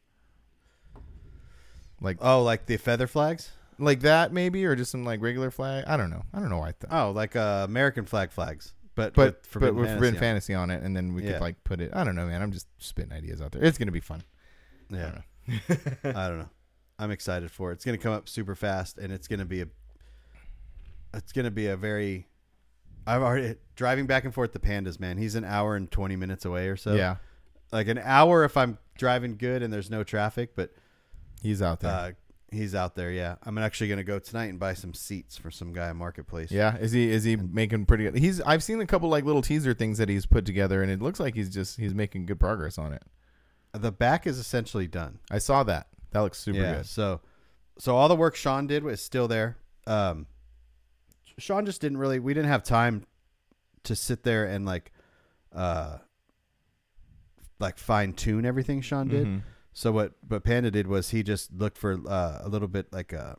[2.02, 3.52] Like Oh, like the feather flags.
[3.78, 5.84] like that maybe or just some like regular flag.
[5.88, 6.24] I don't know.
[6.34, 6.92] I don't know why I thought.
[6.92, 10.20] Oh, like uh, American flag flags, but but with but with Fantasy Forbidden on it.
[10.20, 11.34] Fantasy on it and then we Yeah.
[11.34, 11.92] could like put it.
[11.94, 12.42] I don't know, man.
[12.42, 13.64] I'm just spitting ideas out there.
[13.64, 14.24] It's going to be fun.
[14.90, 15.16] Yeah, I don't
[16.04, 16.10] know.
[16.20, 16.50] I don't know.
[16.98, 17.76] I'm excited for it.
[17.76, 19.68] It's going to come up super fast, and it's going to be a.
[21.14, 22.28] It's going to be a very.
[23.10, 25.18] I've already driving back and forth to Pandas, man.
[25.18, 26.93] He's an hour and twenty minutes away or so.
[26.93, 27.16] yeah,
[27.72, 30.72] like an hour if I'm driving good and there's no traffic, but
[31.41, 31.91] he's out there.
[31.91, 32.12] uh,
[32.51, 33.12] he's out there.
[33.12, 36.51] Yeah, I'm actually gonna go tonight and buy some seats for some guy at Marketplace.
[36.51, 38.16] yeah, is he is he making pretty good?
[38.16, 41.01] He's I've seen a couple like little teaser things that he's put together, and it
[41.01, 43.03] looks like he's just he's making good progress on it.
[43.74, 45.20] the back is essentially done.
[45.32, 45.88] I saw that.
[46.12, 46.86] That looks super yeah, good.
[46.86, 47.22] so
[47.80, 49.57] so all the work Sean did was still there.
[49.88, 50.28] Um,
[51.40, 52.20] Sean just didn't really.
[52.20, 53.04] We didn't have time
[53.84, 54.92] to sit there and like,
[55.56, 55.98] uh,
[57.60, 59.28] like fine tune everything Sean did.
[59.28, 59.42] Mhm.
[59.74, 63.14] So what what Panda did was he just looked for uh, a little bit like
[63.14, 63.36] uh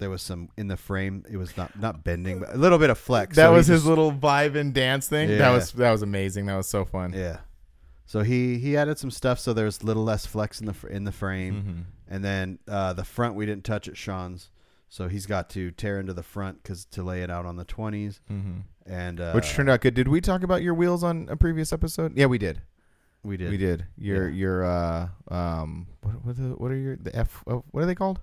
[0.00, 1.24] there was some in the frame.
[1.30, 3.36] It was not not bending, but a little bit of flex.
[3.36, 5.28] That So was his just- little vibe and dance thing.
[5.38, 6.46] That was that was amazing.
[6.46, 7.12] That was so fun.
[7.12, 7.38] yeah.
[8.06, 10.74] So he he added some stuff so there was a little less flex in the
[10.90, 11.84] in the frame, Mhm.
[12.14, 14.50] and then uh, the front we didn't touch at Sean's,
[14.94, 17.64] so he's got to tear into the front because to lay it out on the
[17.64, 18.62] twenties, Mhm.
[18.86, 19.94] and uh, Which turned out good.
[19.94, 22.16] Did we talk about your wheels on a previous episode?
[22.16, 22.62] Yeah, we did.
[23.24, 23.86] we did We did.
[23.96, 24.34] Your Yeah.
[24.36, 27.94] your uh um what what, the, what are your the F uh, what are they
[27.96, 28.20] called?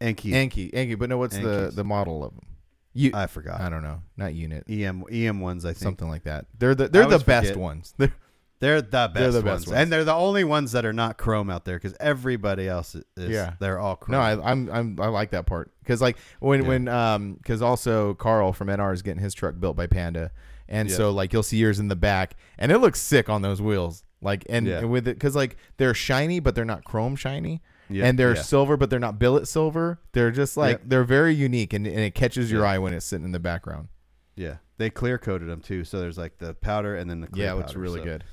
[0.00, 0.30] Enki.
[0.30, 0.72] Anki.
[0.72, 2.44] Anki, but no, what's the the model of them?
[2.92, 4.02] You I forgot I don't know.
[4.16, 4.64] Not unit.
[4.68, 6.46] EM EM ones I think Something like that.
[6.56, 7.56] They're the they're the best forget.
[7.56, 7.94] ones.
[7.98, 8.12] They're,
[8.60, 9.44] They're the best, They're the ones.
[9.62, 9.78] best ones.
[9.80, 13.04] and they're the only ones that are not chrome out there because everybody else is.
[13.16, 13.54] Yeah.
[13.60, 14.12] they're all chrome.
[14.18, 16.68] no, I, I'm I'm I like that part because like when Yeah.
[16.68, 20.32] when um because also Carl from NR is getting his truck built by Panda,
[20.68, 20.96] and Yeah.
[20.96, 24.02] so like you'll see yours in the back, and it looks sick on those wheels.
[24.20, 24.78] Like and, Yeah.
[24.78, 27.62] and with it because like they're shiny, but they're not chrome shiny.
[27.88, 28.42] Yeah, and they're yeah.
[28.42, 30.00] silver, but they're not billet silver.
[30.12, 30.84] They're just like Yeah.
[30.88, 33.88] they're very unique, and, and it catches your eye when it's sitting in the background.
[34.34, 35.84] yeah, they clear coated them too.
[35.84, 38.24] So there's like the powder and then the clear Yeah, powder, really so good.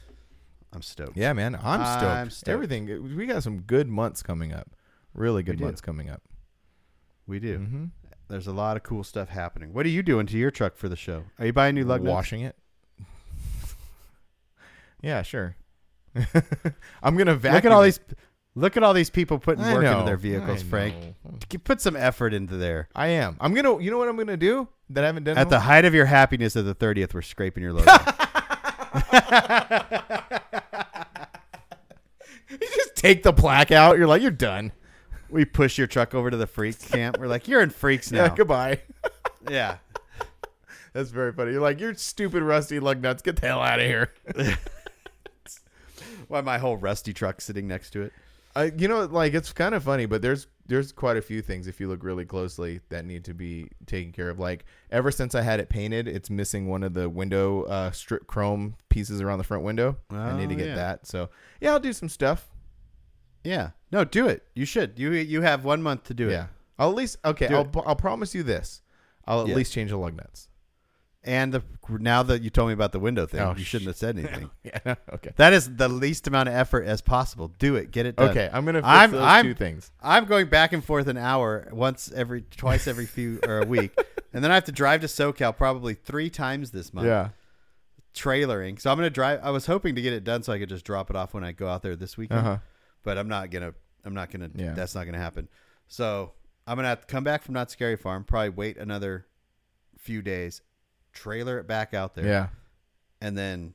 [0.75, 1.15] I'm stoked.
[1.15, 2.03] Yeah, man, I'm stoked.
[2.03, 2.49] I'm stoked.
[2.49, 4.75] Everything we got some good months coming up.
[5.13, 6.21] Really good months coming up.
[7.25, 7.59] we do.
[7.59, 7.85] Mm-hmm.
[8.27, 9.71] There's a lot of cool stuff happening.
[9.71, 11.23] What are you doing to your truck for the show?
[11.39, 12.13] Are you buying new lug nuts?
[12.13, 12.57] Washing it.
[15.01, 15.55] yeah, sure.
[17.03, 17.55] I'm gonna vacuum.
[17.55, 17.85] Look at all it.
[17.85, 17.99] these.
[18.55, 20.95] Look at all these people putting I work into their vehicles, I Frank.
[21.23, 21.59] know.
[21.63, 22.89] Put some effort into there.
[22.95, 23.37] I am.
[23.39, 23.81] I'm gonna.
[23.81, 25.37] You know what I'm gonna do that I haven't done.
[25.37, 27.91] At the height of your happiness of the 30th, we're scraping your logo.
[32.61, 33.97] you just take the plaque out.
[33.97, 34.71] You're like, you're done.
[35.29, 37.17] we push your truck over to the freak camp.
[37.19, 38.35] We're like, you're in freaks Yeah, now.
[38.35, 38.81] goodbye.
[39.49, 39.77] Yeah.
[40.93, 41.51] That's very funny.
[41.51, 43.21] You're like, you're stupid, rusty lug nuts.
[43.21, 44.11] Get the hell out of here.
[46.27, 48.13] Why my whole rusty truck sitting next to it?
[48.55, 51.67] I, you know, like it's kind of funny, but there's there's quite a few things
[51.67, 54.39] if you look really closely that need to be taken care of.
[54.39, 58.25] Like ever since I had it painted, it's missing one of the window uh, strip
[58.27, 59.97] chrome pieces around the front window.
[60.09, 60.75] I need to Oh, get yeah.
[60.75, 61.05] that.
[61.07, 61.29] So
[61.61, 62.47] yeah, I'll do some stuff.
[63.43, 63.71] Yeah.
[63.91, 64.43] No, do it.
[64.55, 64.97] You should.
[64.97, 66.33] You you have one month to do it.
[66.33, 66.47] Yeah,
[66.79, 67.47] I'll at least okay.
[67.47, 67.77] Do I'll it.
[67.85, 68.81] I'll promise you this.
[69.27, 69.55] I'll at Yeah.
[69.55, 70.49] least change the lug nuts.
[71.27, 73.95] And the now that you told me about the window thing, Oh, you shouldn't have
[73.97, 74.49] said anything.
[74.63, 74.93] Yeah.
[75.11, 75.31] Okay.
[75.37, 77.51] that is the least amount of effort as possible.
[77.59, 77.89] Do it.
[77.91, 78.29] Get it done.
[78.29, 78.47] Okay.
[78.53, 79.91] I'm gonna fix I'm- those I'm- two things.
[80.03, 83.97] I'm going back and forth an hour once every twice every few or a week.
[84.33, 87.07] And then I have to drive to SoCal probably three times this month.
[87.07, 87.29] Yeah.
[88.13, 88.79] Trailering.
[88.79, 90.85] So I'm gonna drive I was hoping to get it done so I could just
[90.85, 92.39] drop it off when I go out there this weekend.
[92.39, 92.57] Uh huh.
[93.03, 93.73] But I'm not gonna
[94.05, 94.73] I'm not gonna Yeah.
[94.73, 95.49] that's not gonna happen.
[95.87, 96.31] So
[96.67, 99.25] I'm gonna have to come back from Knott's Scary Farm, probably wait another
[99.97, 100.61] few days,
[101.15, 102.25] trailer it back out there.
[102.25, 102.47] Yeah.
[103.21, 103.73] and then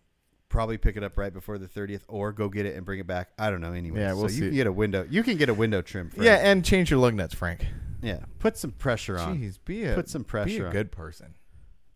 [0.48, 3.06] probably pick it up right before the 30th or go get it and bring it
[3.06, 3.30] back.
[3.38, 4.00] I don't know anyway.
[4.00, 4.36] Yeah, we'll so see.
[4.36, 5.06] you can get a window.
[5.10, 6.10] You can get a window trim.
[6.10, 6.24] Frank.
[6.24, 7.66] Yeah, and change your lug nuts, Frank.
[8.02, 8.20] Yeah.
[8.38, 9.38] Put some pressure on.
[9.38, 10.72] Jeez, be a Put some pressure be a on.
[10.72, 11.34] good person.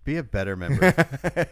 [0.04, 0.92] Be a better member.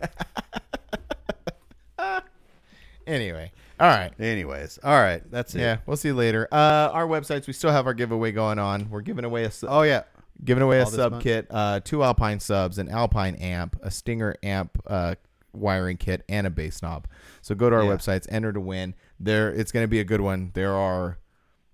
[3.05, 3.51] Anyway,
[3.81, 4.13] all right.
[4.21, 5.61] Anyways, all right, that's it.
[5.61, 6.47] Yeah, we'll see you later.
[6.53, 8.89] Uh, our websites, we still have our giveaway going on.
[8.91, 10.05] We're giving away a Oh yeah.
[10.45, 11.25] Giving away a all sub month?
[11.25, 15.15] kit, uh, two Alpine subs, an Alpine amp, a Stinger amp uh,
[15.53, 17.07] wiring kit, and a bass knob.
[17.43, 17.91] So go to our Yeah.
[17.91, 18.95] websites, enter to win.
[19.21, 20.51] There, it's going to be a good one.
[20.55, 21.19] There are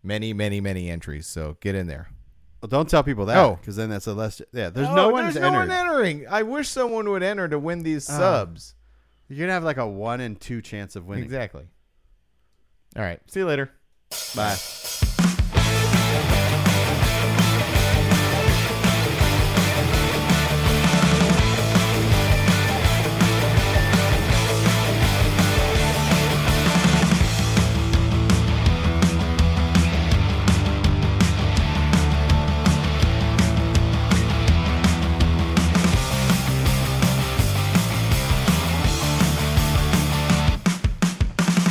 [0.03, 1.27] many, many, many entries.
[1.27, 2.09] So get in there.
[2.61, 3.37] Well, don't tell people that.
[3.39, 3.57] Oh.
[3.61, 4.43] because then that's a less.
[4.53, 4.71] Yeah.
[4.71, 6.27] There's Oh, no one there's no one entering.
[6.29, 8.15] I wish someone would enter to win these Oh.
[8.19, 8.75] subs.
[9.29, 11.25] You're gonna have like a one in two chance of winning.
[11.25, 11.69] Exactly.
[12.97, 13.21] All right.
[13.31, 13.71] See you later.
[14.35, 14.57] Bye.